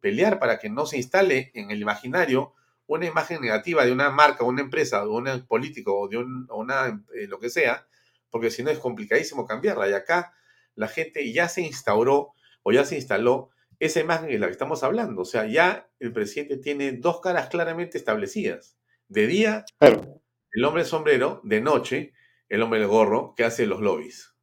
[0.00, 2.54] pelear para que no se instale en el imaginario
[2.86, 7.04] una imagen negativa de una marca, una empresa, de un político o de un, una,
[7.14, 7.86] eh, lo que sea,
[8.30, 9.88] porque si no es complicadísimo cambiarla.
[9.88, 10.32] Y acá
[10.74, 12.32] la gente ya se instauró
[12.62, 15.22] o ya se instaló esa imagen de la que estamos hablando.
[15.22, 18.76] O sea, ya el presidente tiene dos caras claramente establecidas.
[19.08, 22.12] De día, el hombre sombrero, de noche,
[22.48, 24.34] el hombre del gorro que hace los lobbies.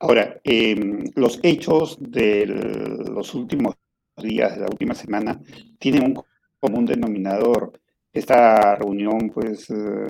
[0.00, 3.74] Ahora, em, los hechos de los últimos
[4.16, 5.40] días, de la última semana,
[5.78, 6.22] tienen un
[6.60, 7.72] común denominador.
[8.12, 10.08] Esta reunión, pues, eh,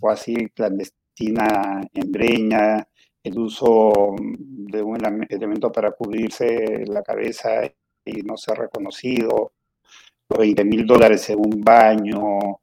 [0.00, 2.86] casi clandestina en Breña,
[3.22, 7.62] el uso de un elemento para cubrirse la cabeza
[8.04, 9.52] y no ser reconocido,
[10.28, 12.60] los 20 mil dólares en un baño,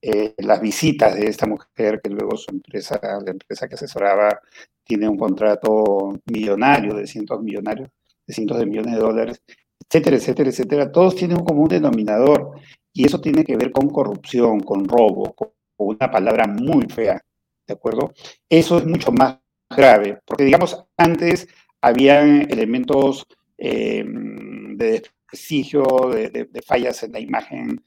[0.00, 4.40] eh, las visitas de esta mujer que luego su empresa, la empresa que asesoraba,
[4.84, 7.88] tiene un contrato millonario de cientos millonarios,
[8.26, 9.42] de cientos de millones de dólares,
[9.88, 10.92] etcétera, etcétera, etcétera.
[10.92, 12.52] Todos tienen un común denominador
[12.92, 17.22] y eso tiene que ver con corrupción, con robo, con una palabra muy fea,
[17.66, 18.12] ¿de acuerdo?
[18.48, 21.48] Eso es mucho más grave, porque digamos, antes
[21.80, 23.26] habían elementos
[23.58, 27.82] eh, de desprestigio, de, fallas en la imagen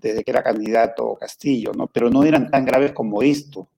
[0.00, 1.86] desde que era candidato Castillo, ¿no?
[1.86, 3.68] Pero no eran tan graves como esto.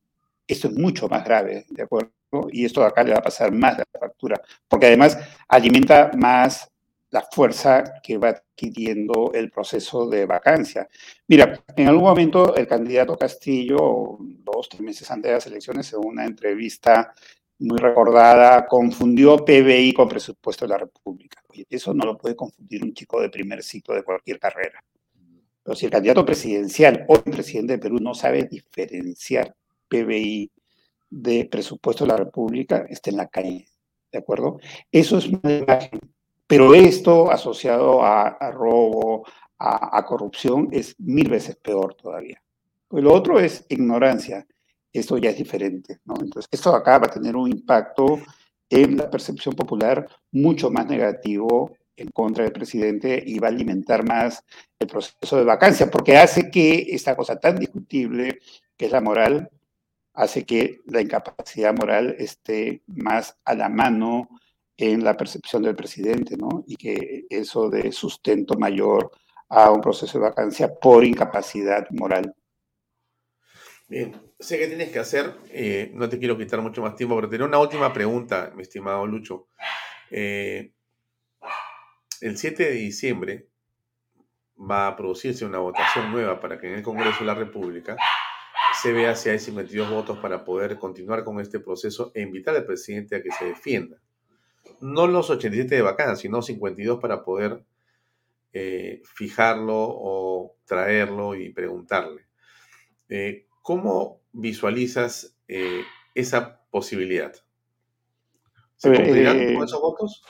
[0.47, 2.13] Esto es mucho más grave, ¿de acuerdo?
[2.51, 6.73] Y esto acá le va a pasar más la factura, porque además alimenta más
[7.11, 10.89] la fuerza que va adquiriendo el proceso de vacancia.
[11.29, 16.01] Mira, en algún momento el candidato Castillo, dos, tres meses antes de las elecciones, en
[16.03, 17.15] una entrevista
[17.59, 21.43] muy recordada, confundió PBI con presupuesto de la República.
[21.49, 24.83] Oye, eso no lo puede confundir un chico de primer ciclo de cualquier carrera.
[25.63, 29.55] Pero si el candidato presidencial, hoy presidente de Perú, no sabe diferenciar
[29.89, 30.51] PBI
[31.11, 33.69] de presupuesto de la República, está en la calle.
[34.11, 34.59] ¿De acuerdo?
[34.91, 36.01] Eso es una imagen
[36.53, 39.25] pero esto asociado a, robo,
[39.59, 42.43] a, corrupción, es mil veces peor todavía.
[42.91, 44.47] Lo otro es ignorancia.
[44.93, 46.01] Esto ya es diferente.
[46.05, 46.13] ¿no?
[46.21, 48.21] Entonces, esto acá va a tener un impacto
[48.69, 54.07] en la percepción popular mucho más negativo en contra del presidente y va a alimentar
[54.07, 54.45] más
[54.79, 58.41] el proceso de vacancia, porque hace que esta cosa tan discutible,
[58.77, 59.51] que es la moral,
[60.15, 64.29] hace que la incapacidad moral esté más a la mano
[64.77, 66.65] en la percepción del presidente, ¿no?
[66.67, 69.11] Y que eso de sustento mayor
[69.49, 72.35] a un proceso de vacancia por incapacidad moral.
[73.87, 77.29] Bien, sé que tienes que hacer, eh, no te quiero quitar mucho más tiempo, pero
[77.29, 79.49] tengo una última pregunta, mi estimado Lucho.
[80.11, 80.73] Eh,
[82.23, 83.49] el 7 de diciembre
[84.59, 87.97] va a producirse una votación nueva para que en el Congreso de la República
[88.81, 92.65] se vea si hay 52 votos para poder continuar con este proceso e invitar al
[92.65, 94.01] presidente a que se defienda
[94.81, 97.65] no los 87 de vacanas, sino 52 para poder
[98.53, 102.27] eh, fijarlo o traerlo y preguntarle.
[103.09, 105.83] Eh, ¿Cómo visualizas eh,
[106.15, 107.33] esa posibilidad?
[108.77, 110.25] ¿Se cumplirán con esos votos?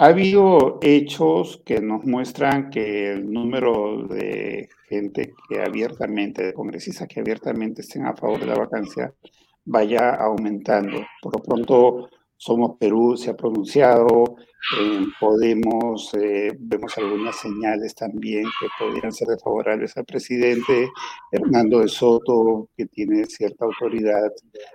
[0.00, 7.08] Ha habido hechos que nos muestran que el número de gente que abiertamente, de congresistas
[7.08, 9.12] que abiertamente estén a favor de la vacancia,
[9.64, 11.04] vaya aumentando.
[11.20, 14.36] Por lo pronto, Somos Perú se ha pronunciado,
[15.20, 20.90] Podemos eh, vemos algunas señales también que podrían ser desfavorables al presidente.
[21.30, 24.30] Hernando de Soto, que tiene cierta autoridad,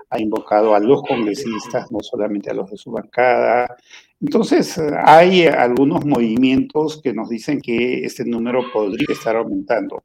[0.10, 3.76] ha invocado a los congresistas, no solamente a los de su bancada.
[4.22, 10.04] Entonces, hay algunos movimientos que nos dicen que este número podría estar aumentando.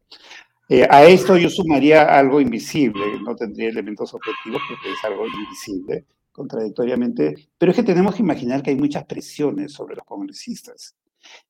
[0.68, 6.04] Eh, a esto yo sumaría algo invisible, no tendría elementos objetivos porque es algo invisible,
[6.38, 10.96] contradictoriamente, pero es que tenemos que imaginar que hay muchas presiones sobre los congresistas.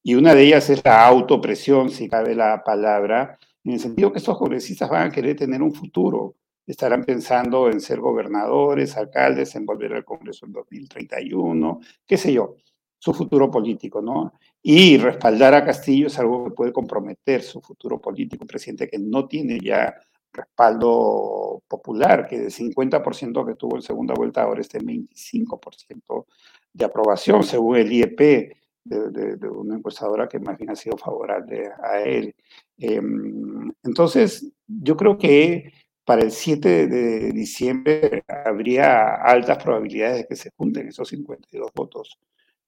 [0.03, 4.18] Y una de ellas es la autopresión, si cabe la palabra, en el sentido que
[4.18, 6.34] estos congresistas van a querer tener un futuro.
[6.66, 12.57] Estarán pensando en ser gobernadores, alcaldes, en volver al Congreso en 2031, qué sé yo,
[12.99, 14.32] su futuro político, ¿no?
[14.62, 18.43] Y respaldar a Castillo es algo que puede comprometer su futuro político.
[18.43, 19.95] Un presidente que no tiene ya
[20.32, 26.26] respaldo popular, que del 50% que tuvo en segunda vuelta ahora está en 25%
[26.72, 28.52] de aprobación, según el IEP,
[28.84, 32.34] de, una encuestadora que más bien ha sido favorable a él.
[32.78, 35.72] Em, entonces, yo creo que
[36.04, 42.18] para el 7 de diciembre habría altas probabilidades de que se junten esos 52 votos.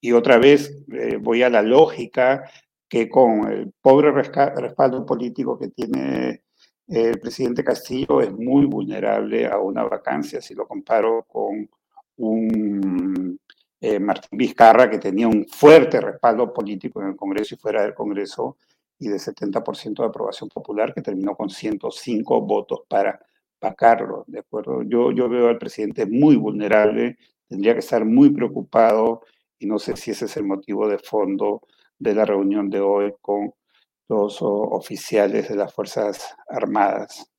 [0.01, 2.45] Y otra vez eh, voy a la lógica
[2.89, 6.43] que con el pobre respaldo político que tiene
[6.91, 11.71] el presidente Castillo es muy vulnerable a una vacancia, si lo comparo con
[12.17, 13.39] un
[13.81, 17.95] eh, Martín Vizcarra que tenía un fuerte respaldo político en el Congreso y fuera del
[17.95, 18.57] Congreso
[18.99, 23.21] y de 70% de aprobación popular que terminó con 105 votos para
[23.61, 24.83] vacarlo, ¿de acuerdo?
[24.83, 27.19] Yo, yo veo al presidente muy vulnerable,
[27.49, 29.23] tendría que estar muy preocupado
[29.61, 31.63] y no sé si ese es el motivo de fondo
[31.99, 33.55] de la reunión de hoy con
[34.11, 37.31] los oficiales de las Fuerzas Armadas.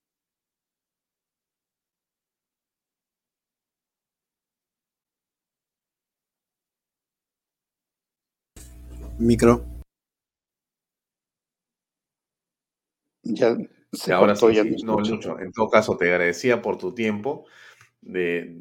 [9.20, 9.66] Micro.
[13.24, 13.58] Ya
[14.14, 14.46] Ahora sí,
[14.86, 15.38] no, mucho.
[15.40, 17.46] En todo caso, te agradecía por tu tiempo
[18.00, 18.56] de,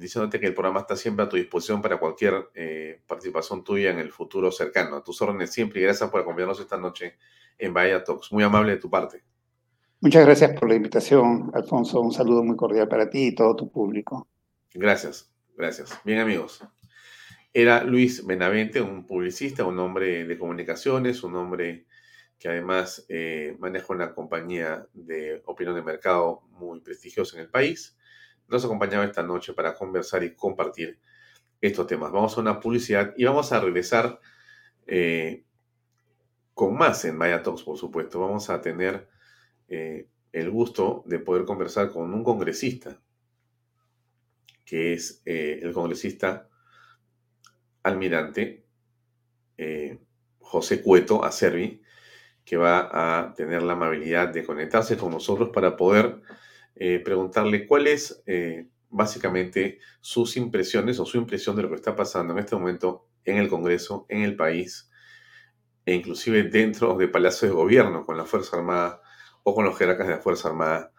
[0.00, 3.98] diciéndote que el programa está siempre a tu disposición para cualquier eh, participación tuya en
[3.98, 4.96] el futuro cercano.
[4.96, 7.16] A tus órdenes siempre y gracias por acompañarnos esta noche
[7.58, 8.32] en Bahía Talks.
[8.32, 9.22] Muy amable de tu parte.
[10.00, 12.00] Muchas gracias por la invitación, Alfonso.
[12.00, 14.26] Un saludo muy cordial para ti y todo tu público.
[14.72, 16.00] Gracias, gracias.
[16.02, 16.64] Bien, amigos.
[17.52, 21.84] Era Luis Benavente, un publicista, un hombre de comunicaciones, un hombre
[22.38, 27.98] que además eh, maneja una compañía de opinión de mercado muy prestigiosa en el país
[28.50, 30.98] nos acompañaba esta noche para conversar y compartir
[31.60, 32.10] estos temas.
[32.10, 34.20] Vamos a una publicidad y vamos a regresar
[34.86, 35.44] eh,
[36.54, 38.20] con más en Maya Talks, por supuesto.
[38.20, 39.08] Vamos a tener
[39.68, 43.00] eh, el gusto de poder conversar con un congresista,
[44.64, 46.48] que es eh, el congresista
[47.82, 48.66] almirante
[50.38, 51.82] José Cueto Acervi,
[52.44, 52.88] que va
[53.20, 56.22] a tener la amabilidad de conectarse con nosotros para poder
[56.82, 61.94] eh, preguntarle cuál es eh, básicamente sus impresiones o su impresión de lo que está
[61.94, 64.90] pasando en este momento en el Congreso, en el país,
[65.84, 69.02] e inclusive dentro de Palacio de Gobierno, con la Fuerza Armada
[69.42, 70.90] o con los jerarcas de la Fuerza Armada,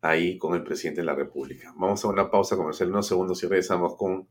[0.00, 1.72] ahí con el presidente de la República.
[1.76, 4.26] Vamos a una pausa comercial, unos segundos y regresamos con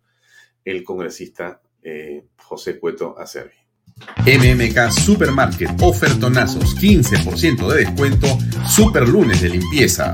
[0.66, 3.56] el congresista eh, José Cueto Acervi.
[4.26, 8.28] MMK Supermarket, ofertonazos, 15% de descuento,
[8.68, 10.14] super lunes de limpieza.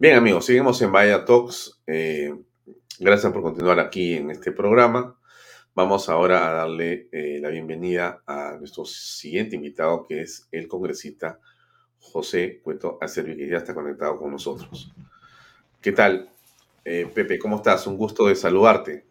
[0.00, 1.82] Bien amigos, seguimos en Vaya Talks.
[1.86, 2.34] Eh,
[2.98, 5.14] gracias por continuar aquí en este programa.
[5.74, 11.38] Vamos ahora a darle eh, la bienvenida a nuestro siguiente invitado, que es el congresista
[11.98, 14.90] José Cueto Acervi, que ya está conectado con nosotros.
[15.82, 16.30] ¿Qué tal,
[16.82, 17.38] eh, Pepe?
[17.38, 17.86] ¿Cómo estás?
[17.86, 19.04] Un gusto de saludarte.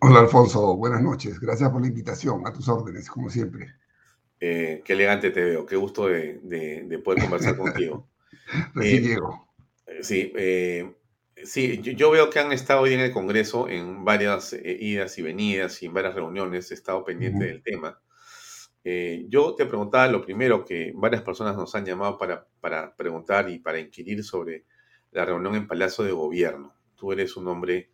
[0.00, 0.76] Hola, Alfonso.
[0.76, 1.40] Buenas noches.
[1.40, 2.46] Gracias por la invitación.
[2.46, 3.72] A tus órdenes, como siempre.
[4.38, 5.64] qué elegante te veo.
[5.64, 8.06] Qué gusto de, poder conversar contigo.
[8.74, 9.43] Recién llego.
[10.02, 10.94] Sí, eh,
[11.42, 15.22] sí yo, veo que han estado hoy en el Congreso en varias eh, idas y
[15.22, 18.00] venidas y en varias reuniones, he estado pendiente del tema.
[18.82, 23.48] Eh, yo te preguntaba lo primero que varias personas nos han llamado para, para preguntar
[23.48, 24.66] y para inquirir sobre
[25.10, 26.74] la reunión en Palacio de Gobierno.
[26.94, 27.90] tú eres un hombre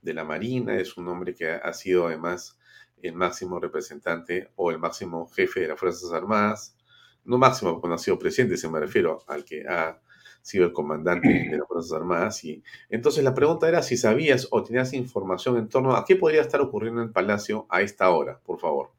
[0.00, 2.58] de la Marina, es un hombre que ha sido además
[3.02, 6.76] el máximo representante o el máximo jefe de las Fuerzas Armadas,
[7.24, 10.00] no máximo porque no ha sido presidente, se me refiero al que ha
[10.42, 12.44] sido el comandante de las Fuerzas Armadas.
[12.44, 16.40] Y entonces la pregunta era si sabías o tenías información en torno a qué podría
[16.40, 18.90] estar ocurriendo en el Palacio a esta hora, por favor.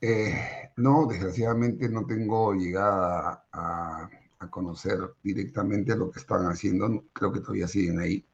[0.00, 4.10] Eh, no, desgraciadamente no tengo llegada a,
[4.50, 7.04] conocer directamente lo que están haciendo.
[7.12, 8.24] Creo que todavía siguen ahí.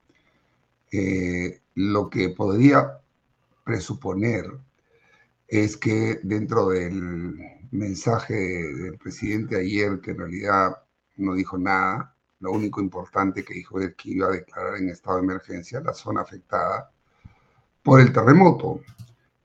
[0.92, 3.00] Eh, lo que podría
[3.64, 4.44] presuponer
[5.48, 7.34] es que dentro del
[7.70, 10.83] mensaje del presidente ayer, que en realidad
[11.16, 15.18] no dijo nada, lo único importante que dijo es que iba a declarar en estado
[15.18, 16.90] de emergencia la zona afectada
[17.82, 18.80] por el terremoto.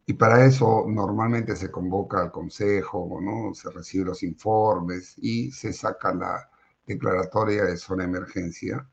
[0.06, 3.54] Y para eso normalmente se convoca al consejo, ¿no?
[3.54, 6.50] se reciben los informes y se saca la
[6.86, 8.90] declaratoria de zona de emergencia.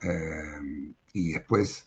[0.00, 1.84] Eh, y después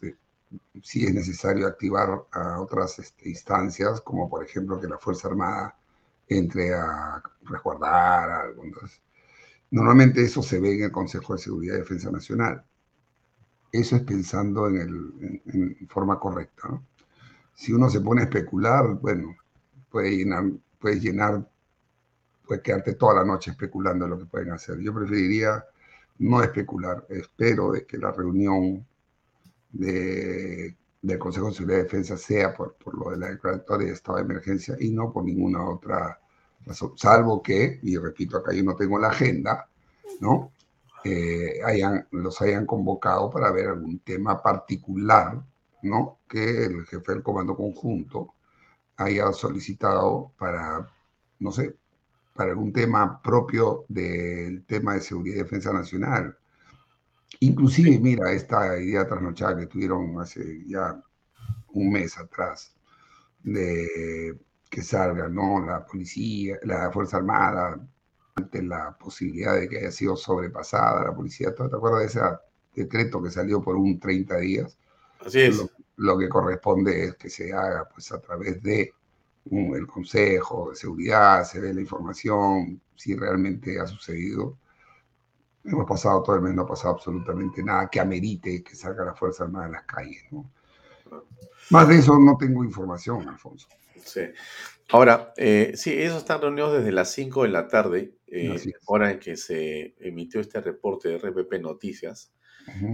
[0.84, 5.78] si es necesario activar a otras este, instancias, como por ejemplo que la Fuerza Armada
[6.28, 8.64] entre a resguardar algo.
[9.72, 12.64] Normalmente eso se ve en el Consejo de Seguridad y Defensa Nacional.
[13.72, 16.82] Eso es pensando en, el, forma correcta.
[17.54, 19.36] Si uno se pone a especular, bueno,
[19.90, 20.44] puede llenar,
[20.78, 21.50] puede llenar,
[22.46, 24.80] puede quedarte toda la noche especulando lo que pueden hacer.
[24.80, 25.64] Yo preferiría
[26.20, 27.06] no especular.
[27.10, 28.86] Espero de que la reunión
[29.72, 33.94] de, del Consejo de Seguridad y Defensa sea por, por lo de la declaratoria de
[33.94, 36.20] estado de emergencia y no por ninguna otra
[36.96, 39.68] salvo que, y repito, acá yo no tengo la agenda,
[40.20, 40.52] ¿no?
[41.04, 45.42] Eh, hayan, los hayan convocado para ver algún tema particular,
[45.82, 46.20] ¿no?
[46.28, 48.36] Que el jefe del Comando Conjunto
[48.98, 50.88] haya solicitado para,
[51.40, 51.76] no sé,
[52.36, 56.38] para algún tema propio del tema de seguridad y defensa nacional.
[57.40, 61.02] Inclusive, mira, esta idea trasnochada que tuvieron hace ya
[61.74, 62.76] un mes atrás,
[63.44, 64.38] de
[64.72, 65.64] que salga ¿no?
[65.64, 67.78] la policía, la Fuerza Armada,
[68.36, 71.54] ante la posibilidad de que haya sido sobrepasada la policía.
[71.54, 72.22] ¿Te acuerdas de ese
[72.74, 74.78] decreto que salió por un 30 días?
[75.24, 75.64] Así es.
[75.98, 78.94] Lo, que corresponde es que se haga pues, a través de
[79.52, 84.58] el Consejo de Seguridad, se ve la información, si realmente ha sucedido
[85.64, 89.14] Hemos pasado todo el mes, no ha pasado absolutamente nada que amerite que salga la
[89.14, 90.24] Fuerza Armada a las calles.
[90.32, 90.50] ¿no?
[91.70, 93.68] Más de eso no tengo información, Alfonso.
[94.04, 94.22] Sí.
[94.90, 99.20] Ahora, eh, sí, ellos están reunidos desde las 5 de la tarde, eh, hora en
[99.20, 102.34] que se emitió este reporte de RPP Noticias.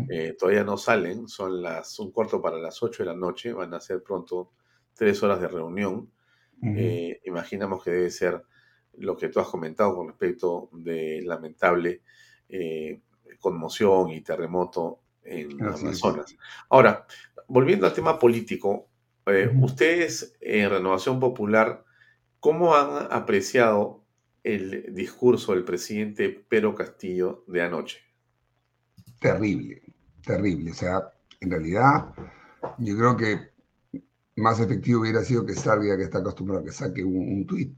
[0.10, 3.74] Eh, todavía no salen, son las un cuarto para las 8 de la noche, van
[3.74, 4.54] a ser pronto
[4.94, 6.12] tres horas de reunión.
[7.26, 8.44] imaginamos que debe ser
[8.98, 12.02] lo que tú has comentado con respecto de lamentable
[12.50, 13.02] eh,
[13.40, 16.36] conmoción y terremoto en las Amazonas.
[16.70, 17.06] Ahora,
[17.48, 18.88] volviendo al tema político,
[19.28, 21.84] eh, ustedes en Renovación Popular,
[22.40, 24.04] ¿cómo han apreciado
[24.44, 28.00] el discurso del presidente Pedro Castillo de anoche?
[29.20, 29.82] Terrible,
[30.26, 30.72] terrible.
[30.72, 32.14] O sea, en realidad,
[32.78, 33.52] yo creo que
[34.36, 37.74] más efectivo hubiera sido que salga, que está acostumbrado a que saque un, un tuit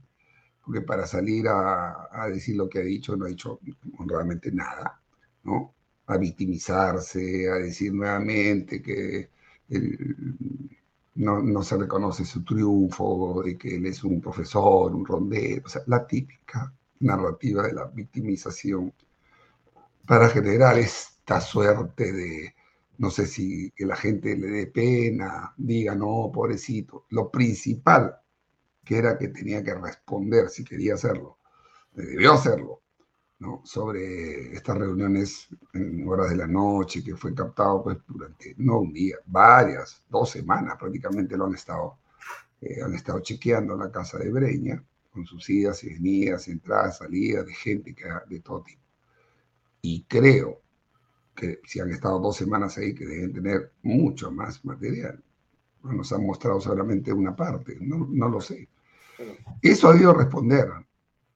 [0.70, 3.58] porque para salir a, decir lo que ha dicho no ha dicho
[3.98, 5.00] honradamente nada,
[5.42, 5.74] ¿no?
[6.06, 9.30] A victimizarse, a decir nuevamente que
[11.20, 15.82] no, se reconoce su triunfo, de que él es un profesor, un rondero, o sea,
[15.86, 18.92] la típica narrativa de la victimización
[20.06, 22.54] para generar esta suerte de,
[22.98, 27.06] no sé si que la gente le dé pena, diga, no, pobrecito.
[27.10, 28.16] Lo principal
[28.84, 31.38] que era que tenía que responder si quería hacerlo,
[31.92, 32.79] debió hacerlo,
[33.40, 33.62] ¿no?
[33.64, 38.92] sobre estas reuniones en horas de la noche que fue captado pues, durante, no un
[38.92, 41.98] día, varias, dos semanas prácticamente lo han estado,
[42.60, 47.46] eh, han estado chequeando la casa de Breña con sus idas y venidas, entradas, salidas
[47.46, 48.80] de gente que, de todo tipo.
[49.82, 50.60] Y creo
[51.34, 55.20] que si han estado dos semanas ahí, que deben tener mucho más material.
[55.82, 58.68] No nos han mostrado solamente una parte, no, no lo sé.
[59.62, 60.68] Eso ha debido responder.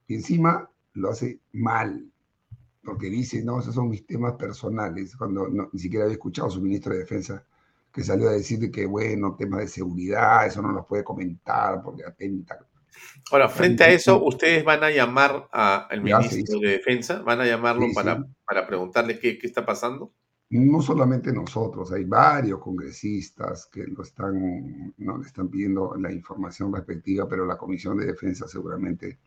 [0.07, 2.05] Y encima lo hace mal,
[2.83, 6.61] porque dice, no, esos son mis temas personales, cuando ni siquiera había escuchado a su
[6.61, 7.45] ministro de Defensa
[7.93, 12.05] que salió a decir que, bueno, temas de seguridad, eso no los puede comentar porque
[12.05, 12.59] atenta.
[13.31, 17.23] Ahora, frente a eso, ¿ustedes van a llamar al ministro de Defensa?
[17.23, 20.13] ¿Van a llamarlo para, para preguntarle qué, qué está pasando?
[20.51, 26.73] no solamente nosotros, hay varios congresistas que lo están, no le están pidiendo la información
[26.73, 29.19] respectiva, pero la Comisión de Defensa seguramente,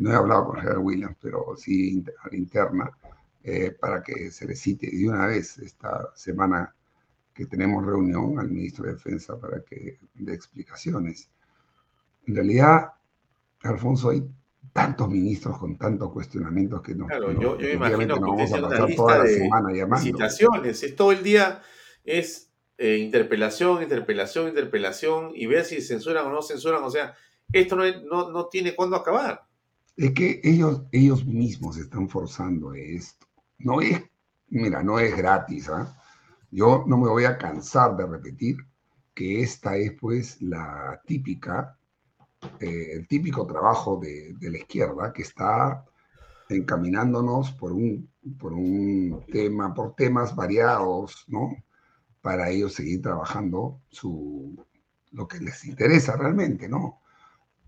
[0.00, 2.90] no he hablado con Gerard Williams, pero sí a la interna,
[3.42, 6.74] eh, para que se le cite de una vez esta semana
[7.34, 11.28] que tenemos reunión al ministro de Defensa para que dé explicaciones.
[12.26, 12.92] En realidad,
[13.62, 14.24] Alfonso, hay
[14.72, 17.06] tantos ministros con tantos cuestionamientos que no.
[17.06, 20.04] Claro, yo, yo imagino que vamos a pasar toda la semana llamando.
[20.04, 21.60] Citaciones, es todo el día
[22.04, 26.82] es eh, interpelación, interpelación, interpelación y ver si censuran o no censuran.
[26.82, 27.14] O sea,
[27.52, 29.44] esto no, no, no tiene cuándo acabar.
[29.96, 33.26] Es que ellos, ellos mismos están forzando esto.
[33.58, 34.02] No es,
[34.48, 35.68] mira, no es gratis.
[35.68, 35.96] ¿ah?
[36.50, 38.56] Yo no me voy a cansar de repetir
[39.14, 41.78] que esta es pues la típica,
[42.58, 45.84] eh, el típico trabajo de, de, la izquierda que está
[46.48, 51.56] encaminándonos por un, por un tema, por temas variados, ¿no?
[52.20, 54.56] Para ellos seguir trabajando su,
[55.12, 57.00] lo que les interesa realmente, ¿no?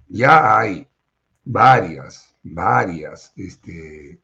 [0.09, 0.89] Ya hay
[1.47, 4.20] varias, varias este,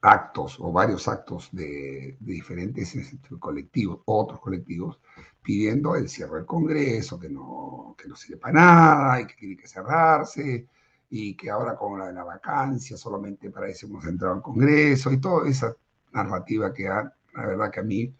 [0.00, 5.00] actos o varios actos de, diferentes este, colectivos, otros colectivos,
[5.42, 9.56] pidiendo el cierre del Congreso, que no, que no sirve para nada y que tiene
[9.56, 10.66] que cerrarse,
[11.08, 15.12] y que ahora con la de la vacancia solamente para eso hemos entrado al Congreso
[15.12, 15.74] y toda esa
[16.12, 18.12] narrativa que ha, la verdad que a mí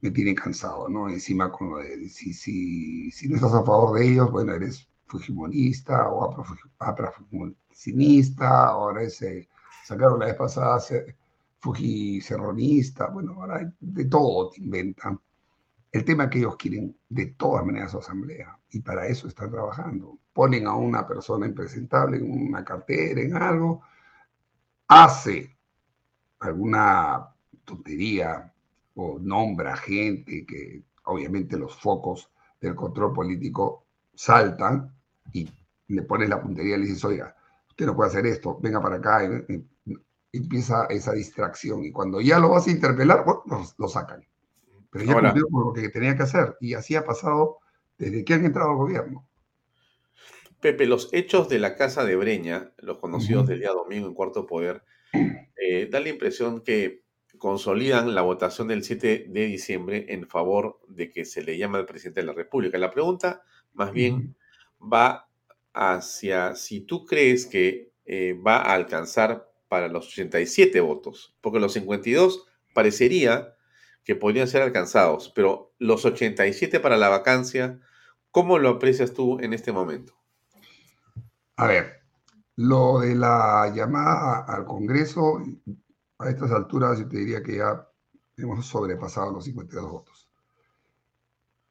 [0.00, 1.08] me tiene cansado, ¿no?
[1.08, 4.88] Encima con lo de si, si, si no estás a favor de ellos, bueno, eres
[5.12, 6.34] fujimorista o
[6.78, 9.48] aprafujimonista, ahora ese,
[9.84, 10.80] sacaron la vez pasada
[11.60, 15.20] fujicerronista, bueno, ahora de todo te inventan.
[15.90, 20.18] El tema que ellos quieren de todas maneras su asamblea y para eso están trabajando.
[20.32, 23.82] Ponen a una persona impresentable en una cartera, en algo,
[24.88, 25.54] hace
[26.40, 27.28] alguna
[27.66, 28.50] tontería
[28.94, 33.84] o nombra gente que obviamente los focos del control político
[34.14, 35.01] saltan
[35.32, 35.48] y
[35.88, 37.36] le pones la puntería y le dices, oiga,
[37.68, 39.24] usted no puede hacer esto, venga para acá.
[39.24, 39.64] Y,
[40.34, 41.84] empieza esa distracción.
[41.84, 44.24] Y cuando ya lo vas a interpelar, bueno, lo, sacan.
[44.90, 46.56] Pero ya cumplió con lo que tenía que hacer.
[46.58, 47.58] Y así ha pasado
[47.98, 49.28] desde que han entrado al gobierno.
[50.60, 54.46] Pepe, los hechos de la Casa de Breña, los conocidos del día domingo en Cuarto
[54.46, 57.02] Poder, eh, da la impresión que
[57.36, 61.86] consolidan la votación del 7 de diciembre en favor de que se le llame al
[61.86, 62.78] presidente de la República.
[62.78, 63.42] La pregunta,
[63.74, 64.36] más bien,
[64.82, 65.28] va
[65.72, 71.72] hacia si tú crees que eh, va a alcanzar para los 87 votos, porque los
[71.72, 73.56] 52 parecería
[74.04, 77.80] que podrían ser alcanzados, pero los 87 para la vacancia,
[78.30, 80.14] ¿cómo lo aprecias tú en este momento?
[81.56, 82.02] A ver,
[82.56, 85.42] lo de la llamada al Congreso,
[86.18, 87.88] a estas alturas yo te diría que ya
[88.36, 90.28] hemos sobrepasado los 52 votos.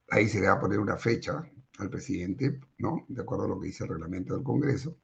[0.09, 1.43] Ahí se le va a poner una fecha,
[1.80, 3.05] al presidente, ¿no?
[3.07, 4.95] De acuerdo a lo que dice el reglamento del Congreso.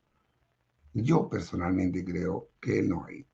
[0.93, 3.25] Yo personalmente creo que él no hay.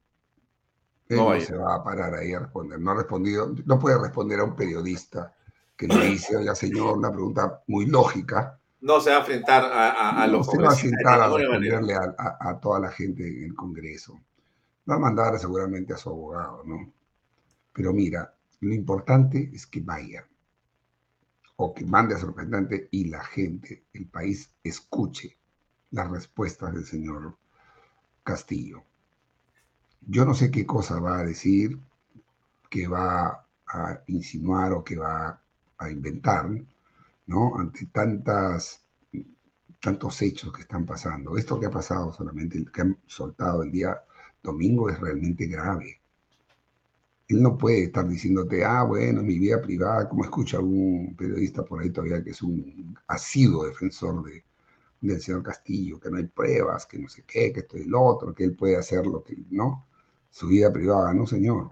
[1.07, 2.79] Él no, se va a parar ahí a responder.
[2.79, 5.33] No ha respondido, no puede responder a un periodista
[5.75, 8.59] que le dice, oiga señor, una pregunta muy lógica.
[8.81, 11.93] No se va a enfrentar a, a, los No se va a sentar a responderle
[11.95, 14.19] a, toda la gente en el Congreso.
[14.89, 16.91] Va a mandar seguramente a su abogado, ¿no?
[17.71, 20.27] Pero mira, lo importante es que vaya,
[21.55, 25.37] o que mande a su representante y la gente, el país, escuche
[25.91, 27.37] las respuestas del señor
[28.23, 28.83] Castillo.
[30.01, 31.79] Yo no sé qué cosa va a decir,
[32.69, 35.39] que va a insinuar o que va
[35.77, 36.49] a inventar,
[37.27, 37.55] ¿no?
[37.57, 38.81] Ante tantas,
[39.79, 41.37] tantos hechos que están pasando.
[41.37, 44.01] Esto que ha pasado solamente, que han soltado el día
[44.41, 46.01] domingo es realmente grave.
[47.33, 51.81] Él no puede estar diciéndote, ah, bueno, mi vida privada, como escucha algún periodista por
[51.81, 54.45] ahí todavía que es un asiduo defensor de,
[55.01, 58.01] del señor Castillo, que no hay pruebas, que no sé qué, que esto y lo
[58.03, 59.87] otro, que él puede hacer lo que, ¿no?
[60.29, 61.71] Su vida privada, no, señor.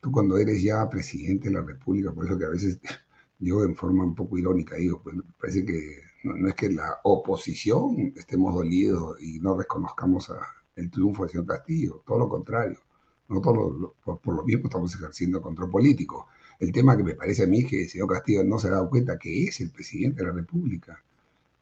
[0.00, 2.78] Tú cuando eres ya presidente de la República, por eso que a veces
[3.38, 8.12] yo en forma un poco irónica digo, pues parece que no, es que la oposición
[8.14, 10.30] estemos dolidos y no reconozcamos
[10.76, 12.85] el triunfo del señor Castillo, todo lo contrario
[13.28, 16.28] nosotros por, lo mismo estamos ejerciendo control político.
[16.58, 18.72] El tema que me parece a mí es que el señor Castillo no se ha
[18.72, 21.02] dado cuenta que es el presidente de la República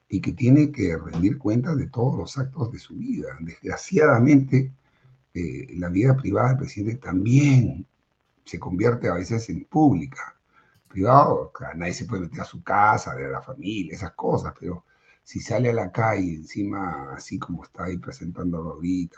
[0.08, 3.36] y que tiene que rendir cuentas de todos los actos de su vida.
[3.40, 4.72] Desgraciadamente,
[5.32, 7.86] eh, la vida privada del presidente también
[8.44, 10.36] se convierte a veces en pública.
[10.88, 14.84] Privado, nadie se puede meter a su casa, a la familia, esas cosas, pero
[15.24, 19.16] si sale a la calle encima, así como está ahí presentándolo ahorita,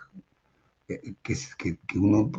[0.86, 2.30] que, que, que, uno,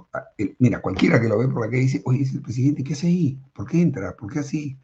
[0.60, 3.08] mira, cualquiera que lo ve por la calle dice, oye, es el presidente, ¿qué hace
[3.08, 3.40] ahí?
[3.54, 4.16] ¿Por qué entra?
[4.16, 4.78] ¿Por qué así?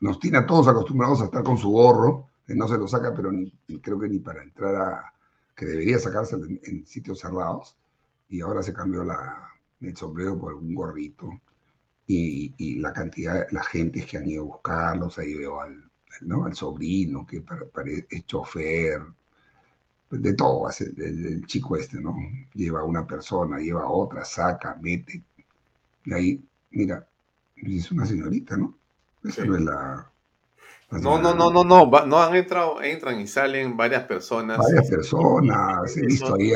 [0.00, 3.30] nos tiene a todos acostumbrados a estar con su gorro, no se lo saca, pero
[3.30, 3.50] ni,
[3.82, 5.12] creo que ni para entrar a,
[5.54, 7.76] que debería sacarse en, sitios cerrados,
[8.30, 9.50] y ahora se cambió la,
[9.80, 11.28] el sombrero por un gorrito
[12.06, 15.90] y, la cantidad, la gente que han ido a buscarlos, ahí veo al,
[16.22, 16.46] ¿no?
[16.46, 17.44] al sobrino que
[18.08, 19.02] es chofer,
[20.10, 22.16] de todo, el, chico este, ¿no?
[22.54, 25.22] Lleva a una persona, lleva a otra, saca, mete.
[26.04, 27.06] Y ahí, mira,
[27.56, 28.74] es una señorita, ¿no?
[29.24, 30.10] Esa no es la,
[30.90, 34.56] no, no, no, no, no, no han entrado, entran y salen varias personas.
[34.56, 36.52] Varias personas, he visto ahí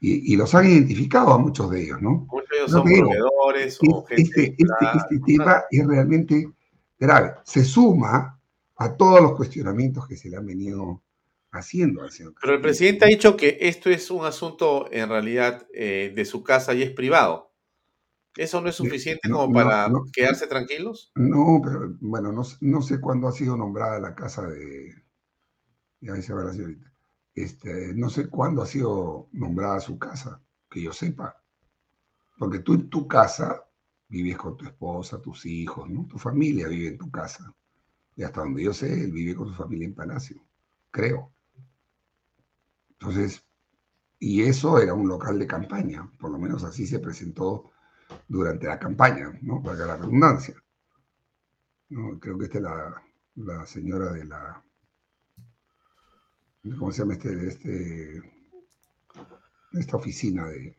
[0.00, 2.26] y, los han identificado a muchos de ellos, ¿no?
[2.30, 4.42] Muchos de ellos son proveedores o este, gente.
[4.42, 6.52] Este, este, este tema es realmente
[6.98, 7.32] grave.
[7.44, 8.38] Se suma
[8.76, 11.00] a todos los cuestionamientos que se le han venido
[11.54, 12.34] haciendo señor.
[12.40, 16.42] Pero el presidente ha dicho que esto es un asunto en realidad eh, de su
[16.42, 17.54] casa y es privado.
[18.36, 21.12] ¿Eso no es suficiente como para quedarse tranquilos?
[21.14, 24.92] No, pero bueno, no, sé cuándo ha sido nombrada la casa de.
[26.00, 26.92] Ya se va la señorita.
[27.34, 31.40] Este, no sé cuándo ha sido nombrada su casa, que yo sepa.
[32.36, 33.64] Porque tú en tu casa
[34.08, 36.06] vives con tu esposa, tus hijos, ¿no?
[36.06, 37.54] Tu familia vive en tu casa.
[38.16, 40.44] Y hasta donde yo sé, él vive con su familia en Palacio,
[40.90, 41.33] creo.
[43.04, 43.44] Entonces,
[44.18, 47.70] y eso era un local de campaña, por lo menos así se presentó
[48.28, 49.62] durante la campaña, ¿no?
[49.62, 50.54] Para la redundancia.
[51.90, 52.18] ¿No?
[52.18, 53.02] Creo que esta es la,
[53.34, 54.64] la, señora de la.
[56.78, 57.46] ¿Cómo se llama este?
[57.46, 58.22] este
[59.74, 60.74] esta oficina de,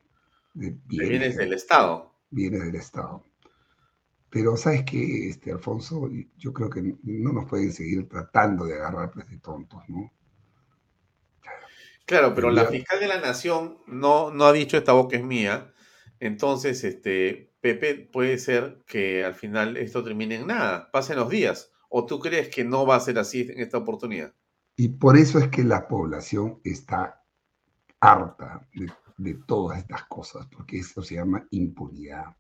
[0.55, 2.11] de bienes, del Estado.
[2.32, 3.23] Bienes del Estado.
[4.32, 9.11] Pero sabes que, este, Alfonso, yo creo que no nos pueden seguir tratando de agarrar
[9.11, 10.11] pues, de tontos, ¿no?
[12.05, 15.73] Claro, pero la fiscal de la Nación no, no ha dicho esta boca es mía,
[16.19, 21.71] entonces, este, Pepe, puede ser que al final esto termine en nada, pasen los días.
[21.89, 24.33] ¿O tú crees que no va a ser así en esta oportunidad?
[24.75, 27.23] Y por eso es que la población está
[27.99, 28.67] harta
[29.17, 32.35] de, todas estas cosas, porque eso se llama impunidad.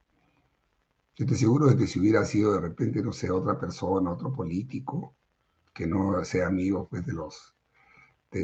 [1.15, 4.33] Yo estoy seguro de que si hubiera sido de repente, no sé, otra persona, otro
[4.33, 5.15] político,
[5.73, 7.54] que no sea amigo pues, de, los,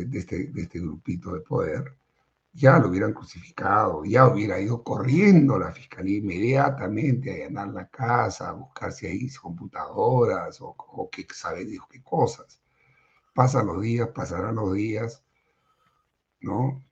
[0.05, 1.95] de, este, de este grupito de poder,
[2.53, 8.49] ya lo hubieran crucificado, ya hubiera ido corriendo la fiscalía inmediatamente a allanar la casa,
[8.49, 12.61] a buscar si hay computadoras o, qué sabe Dios qué cosas.
[13.33, 15.23] Pasan los días, pasarán los días,
[16.41, 16.83] ¿no?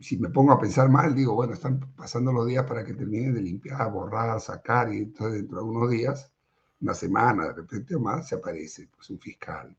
[0.00, 3.34] Si me pongo a pensar mal, digo, bueno, están pasando los días para que terminen
[3.34, 6.32] de limpiar, borrar, sacar, y entonces dentro de unos días,
[6.80, 9.76] una semana, de repente o más, se aparece pues, un fiscal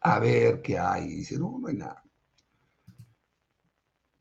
[0.00, 1.04] a ver qué hay.
[1.04, 2.06] Y dice, no, no hay nada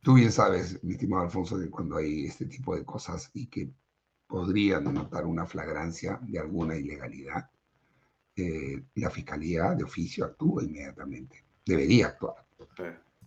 [0.05, 3.71] Tú bien sabes, mi estimado Alfonso, que cuando hay este tipo de cosas y que
[4.27, 7.49] podrían notar una flagrancia de alguna ilegalidad,
[8.35, 11.43] eh, la fiscalía de oficio actúa inmediatamente.
[11.65, 12.45] Debería actuar.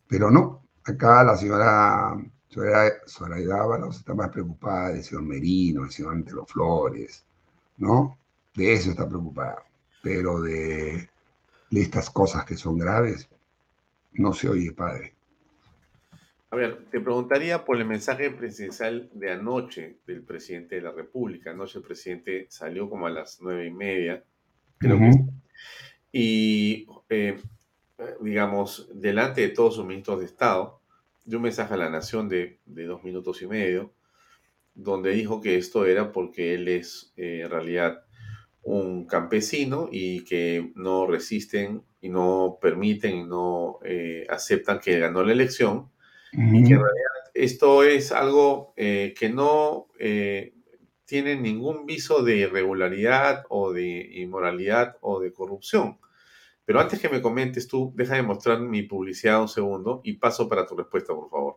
[0.06, 0.68] Pero no.
[0.84, 2.16] Acá la señora
[2.48, 7.26] Zoraida Ábalos está más preocupada del señor Merino, del señor Antelo Flores,
[7.78, 8.16] ¿no?
[8.54, 9.64] De eso está preocupada.
[10.00, 11.10] Pero de,
[11.70, 13.28] de estas cosas que son graves,
[14.12, 15.14] no se oye, padre.
[16.50, 21.50] A ver, te preguntaría por el mensaje presidencial de anoche del presidente de la República.
[21.50, 24.24] Anoche el presidente salió como a las nueve y media,
[24.78, 25.10] creo que.
[26.10, 27.38] Y, eh,
[28.22, 30.80] digamos, delante de todos sus ministros de Estado,
[31.26, 33.92] dio un mensaje a la nación de, dos minutos y medio,
[34.74, 38.04] donde dijo que esto era porque él es eh, en realidad
[38.68, 45.24] un campesino y que no resisten y no permiten y no eh, aceptan que ganó
[45.24, 45.90] la elección
[46.32, 50.52] y que en realidad esto es algo eh, que no eh,
[51.06, 55.98] tiene ningún viso de irregularidad o de inmoralidad o de corrupción.
[56.66, 60.46] Pero antes que me comentes tú, deja de mostrar mi publicidad un segundo y paso
[60.46, 61.56] para tu respuesta, por favor.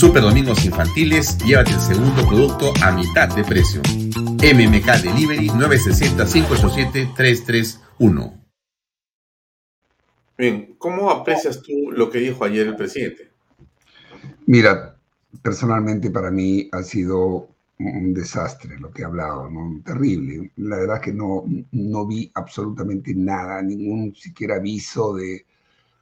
[0.00, 3.82] Super domingos infantiles, llévate el segundo producto a mitad de precio.
[3.84, 8.40] MMK Delivery 960-587-331.
[10.38, 13.28] Bien, ¿cómo aprecias tú lo que dijo ayer el presidente?
[14.46, 14.96] Mira,
[15.42, 19.82] personalmente para mí ha sido un desastre lo que he hablado, ¿no?
[19.84, 20.50] terrible.
[20.56, 25.44] La verdad es que no, no vi absolutamente nada, ningún siquiera aviso de,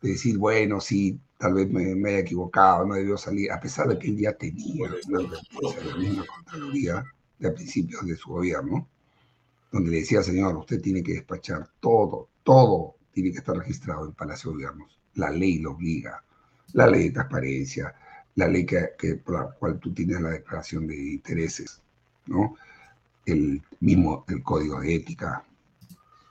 [0.00, 4.08] decir, bueno, sí, tal vez me, haya equivocado, no debió salir, a pesar de que
[4.08, 7.04] él ya tenía una advertencia de la misma Contraloría
[7.38, 8.88] de principios de su gobierno,
[9.70, 14.12] donde le decía, señor, usted tiene que despachar todo, todo tiene que estar registrado en
[14.12, 14.98] Palacio de Gobiernos.
[15.14, 16.22] La ley lo obliga,
[16.72, 17.94] la ley de transparencia,
[18.34, 21.80] la ley que, por la cual tú tienes la declaración de intereses,
[22.26, 22.56] ¿no?
[23.24, 25.44] El mismo el código de ética,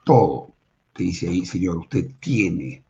[0.03, 0.53] todo
[0.93, 2.83] te dice ahí, señor, usted tiene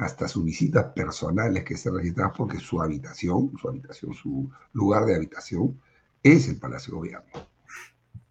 [0.00, 5.14] hasta sus visitas personales que se registran porque su habitación, su habitación, su lugar de
[5.14, 5.78] habitación
[6.22, 7.48] es el Palacio de Gobierno.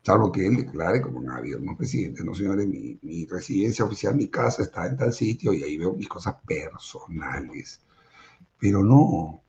[0.01, 4.29] Salvo que él declare como un gobierno presidente, no señores, mi, mi, residencia oficial, mi
[4.29, 7.81] casa está en tal sitio y ahí veo mis cosas personales.
[8.57, 9.43] Pero no,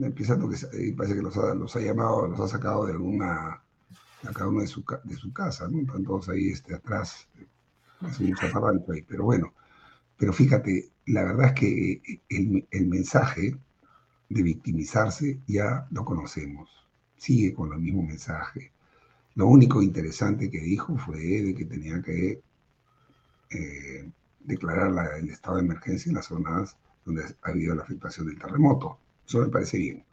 [0.00, 0.56] empezando que
[0.96, 3.62] parece que los ha, los ha llamado, los ha sacado de alguna,
[4.24, 5.78] a cada uno de su, de su casa, ¿no?
[5.78, 7.28] Están todos ahí este, atrás,
[8.00, 9.54] hace zafarrancho ahí, pero bueno.
[10.16, 13.56] Pero fíjate, la verdad es que el, el mensaje
[14.28, 16.68] de victimizarse ya lo conocemos.
[17.16, 18.72] Sigue con el mismo mensaje.
[19.34, 22.40] Lo único interesante que dijo fue de que tenía que
[23.50, 28.38] eh, declarar el estado de emergencia en las zonas donde ha habido la afectación del
[28.38, 28.98] terremoto.
[29.26, 30.04] Eso me parece bien.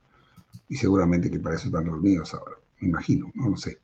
[0.69, 2.55] Y seguramente que para eso están reunidos ahora.
[2.79, 3.79] Me imagino, no lo sé.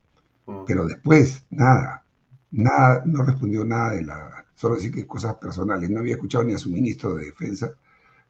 [0.46, 0.66] Mm.
[0.68, 2.04] Pero después, nada.
[2.52, 5.90] Nada, no respondió nada de la solo decir que cosas personales.
[5.90, 7.74] No había escuchado ni a su ministro de Defensa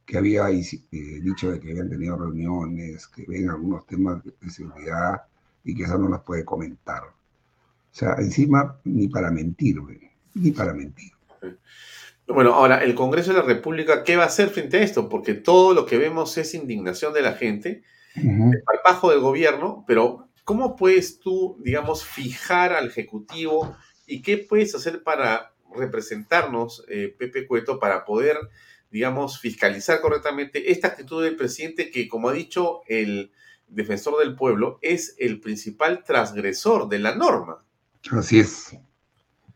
[0.05, 0.61] que había eh,
[0.91, 5.23] dicho de que habían tenido reuniones, que ven algunos temas de, seguridad
[5.63, 7.01] y que eso no las puede comentar.
[7.03, 7.11] O
[7.91, 9.77] sea, encima ni para mentir,
[10.35, 11.11] ni para mentir.
[12.27, 15.09] Bueno, ahora, el Congreso de la República, ¿qué va a hacer frente a esto?
[15.09, 17.83] Porque todo lo que vemos es indignación de la gente,
[18.15, 23.75] el palpajo del gobierno, pero ¿cómo puedes tú, digamos, fijar al Ejecutivo
[24.05, 28.37] y qué puedes hacer para representarnos, eh, Pepe Cueto, para poder,
[28.91, 33.31] digamos, fiscalizar correctamente esta actitud del presidente que, como ha dicho el
[33.67, 37.63] defensor del pueblo, es el principal transgresor de la norma.
[38.11, 38.77] Así es.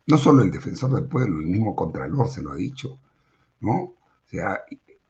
[0.06, 3.00] No solo el defensor del pueblo, el mismo Contralor se lo ha dicho,
[3.62, 3.76] ¿no?
[3.76, 4.62] O sea,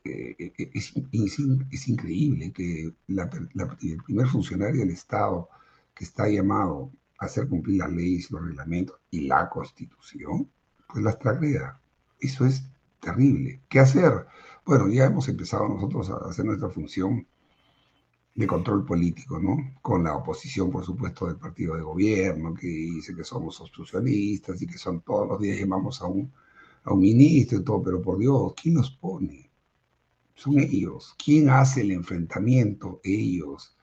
[0.04, 5.48] eh, eh, es, increíble que el primer funcionario del Estado
[5.94, 10.50] que está llamado a hacer cumplir las leyes, los reglamentos y la Constitución,
[10.94, 11.80] pues las transgreda.
[12.20, 12.62] Eso es
[13.00, 13.60] terrible.
[13.68, 14.26] ¿Qué hacer?
[14.64, 17.26] Bueno, ya hemos empezado nosotros a hacer nuestra función
[18.32, 19.56] de control político, ¿no?
[19.82, 24.68] Con la oposición, por supuesto, del partido de gobierno, que dice que somos obstruccionistas y
[24.68, 26.32] que son todos los días llamamos a un,
[26.84, 29.50] a un ministro y todo, pero por Dios, ¿quién nos pone?
[30.36, 31.16] Son ellos.
[31.22, 33.00] ¿Quién hace el enfrentamiento?
[33.02, 33.76] Ellos.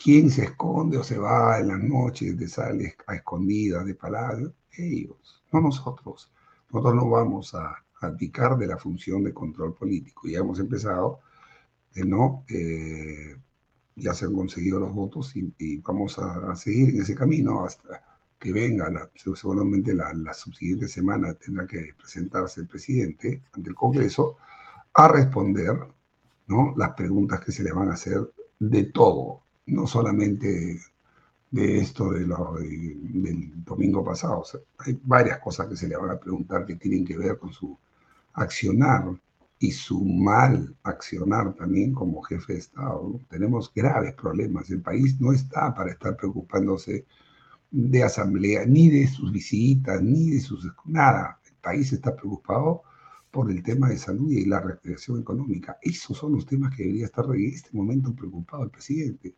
[0.00, 4.54] ¿Quién se esconde o se va en las noches de sales a escondidas de palacio?
[4.78, 6.30] Ellos, no nosotros.
[6.76, 10.28] Nosotros no vamos a abdicar de la función de control político.
[10.28, 11.20] Ya hemos empezado,
[11.94, 13.34] no, eh,
[13.94, 18.04] ya se han conseguido los votos y, vamos a, seguir en ese camino hasta
[18.38, 24.36] que venga, seguramente la, la, subsiguiente semana tendrá que presentarse el presidente ante el Congreso
[24.92, 25.78] a responder
[26.46, 26.74] ¿no?
[26.76, 28.20] las preguntas que se le van a hacer
[28.58, 30.78] de todo, no solamente
[31.56, 34.42] de esto de del domingo pasado.
[34.78, 37.78] hay varias cosas que se le van a preguntar que tienen que ver con su
[38.34, 39.04] accionar
[39.58, 43.18] y su mal accionar también como jefe de Estado.
[43.30, 44.68] Tenemos graves problemas.
[44.70, 47.06] El país no está para estar preocupándose
[47.70, 50.70] de asamblea, ni de sus visitas, ni de sus...
[50.84, 51.40] Nada.
[51.46, 52.82] El país está preocupado
[53.30, 55.78] por el tema de salud y la recuperación económica.
[55.80, 59.34] Esos son los temas que debería estar en este momento preocupado el presidente.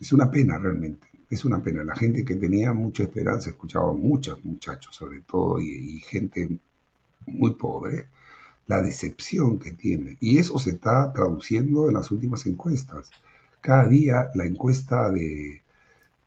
[0.00, 1.84] Es una pena realmente, es una pena.
[1.84, 6.58] La gente que tenía mucha esperanza, escuchaba muchos muchachos sobre todo y, gente
[7.26, 8.08] muy pobre,
[8.66, 10.16] la decepción que tiene.
[10.20, 13.10] Y eso se está traduciendo en las últimas encuestas.
[13.60, 15.62] Cada día la encuesta de,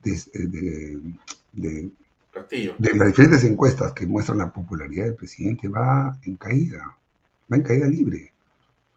[0.03, 0.99] de,
[1.53, 1.91] de,
[2.79, 6.95] las diferentes encuestas que muestran la popularidad del presidente va en caída,
[7.51, 8.31] va en caída libre.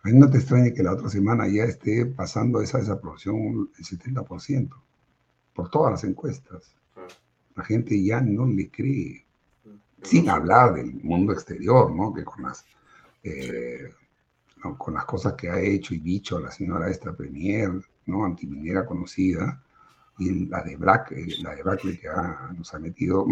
[0.03, 3.85] A mí no te extrañe que la otra semana ya esté pasando esa desaprobación el
[3.85, 4.71] 70%,
[5.55, 6.77] por todas las encuestas.
[7.57, 9.27] La gente ya no le cree,
[10.03, 12.15] sin hablar del mundo exterior, ¿no?
[12.15, 12.65] Que con las,
[13.25, 13.93] eh,
[14.77, 17.73] con las cosas que ha hecho y dicho la señora esta premier,
[18.07, 18.25] ¿no?
[18.25, 19.61] Antiminera conocida,
[20.19, 22.09] y la de Black, eh, la de Black que
[22.57, 23.27] nos ha metido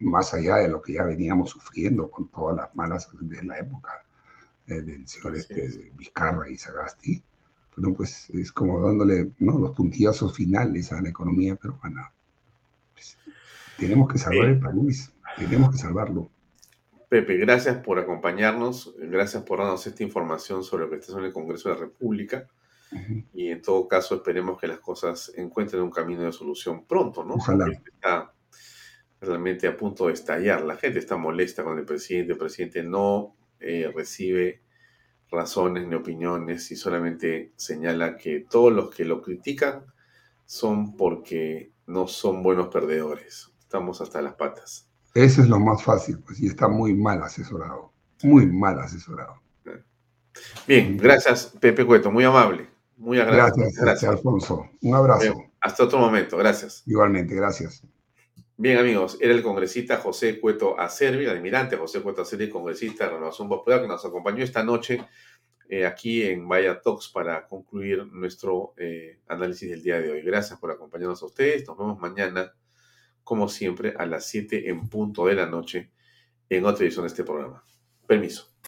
[0.00, 4.04] más allá de lo que ya veníamos sufriendo con todas las malas de la época
[4.74, 7.22] del señor este, Vizcarra y Sagasti,
[7.76, 9.58] bueno, pues es como dándole ¿no?
[9.58, 12.12] los puntillazos finales a la economía peruana.
[12.94, 13.16] Pues,
[13.78, 16.30] tenemos que salvar el país, tenemos que salvarlo.
[17.08, 21.32] Pepe, gracias por acompañarnos, gracias por darnos esta información sobre lo que está en el
[21.32, 22.46] Congreso de la República.
[23.34, 27.34] Y en todo caso, esperemos que las cosas encuentren un camino de solución pronto, ¿no?
[27.34, 27.66] Ojalá.
[27.70, 28.32] está
[29.20, 30.62] realmente a punto de estallar.
[30.62, 32.32] La gente está molesta con el presidente.
[32.32, 34.62] El presidente no eh, recibe
[35.30, 39.84] razones ni opiniones y solamente señala que todos los que lo critican
[40.44, 43.52] son porque no son buenos perdedores.
[43.60, 44.88] Estamos hasta las patas.
[45.14, 47.92] Eso es lo más fácil, pues, y está muy mal asesorado.
[48.22, 49.40] Muy mal asesorado.
[50.66, 52.68] Bien, gracias, Pepe Cueto, muy amable.
[52.96, 53.64] Muy agradable.
[53.64, 54.10] Gracias, gracias.
[54.10, 54.68] Alfonso.
[54.82, 55.44] Un abrazo.
[55.60, 56.82] hasta otro momento, gracias.
[56.86, 57.82] Igualmente, gracias.
[58.62, 63.12] Bien, amigos, era el congresista José Cueto Acervi, el almirante José Cueto Acervi, congresista de
[63.12, 65.02] Renovación Popular, que nos acompañó esta noche
[65.70, 70.20] eh, aquí en Vaya Talks para concluir nuestro eh, análisis del día de hoy.
[70.20, 71.66] Gracias por acompañarnos a ustedes.
[71.66, 72.52] Nos vemos mañana,
[73.24, 75.90] como siempre, a las 7 en punto de la noche
[76.50, 77.64] en otra edición de este programa.
[78.06, 78.49] Permiso.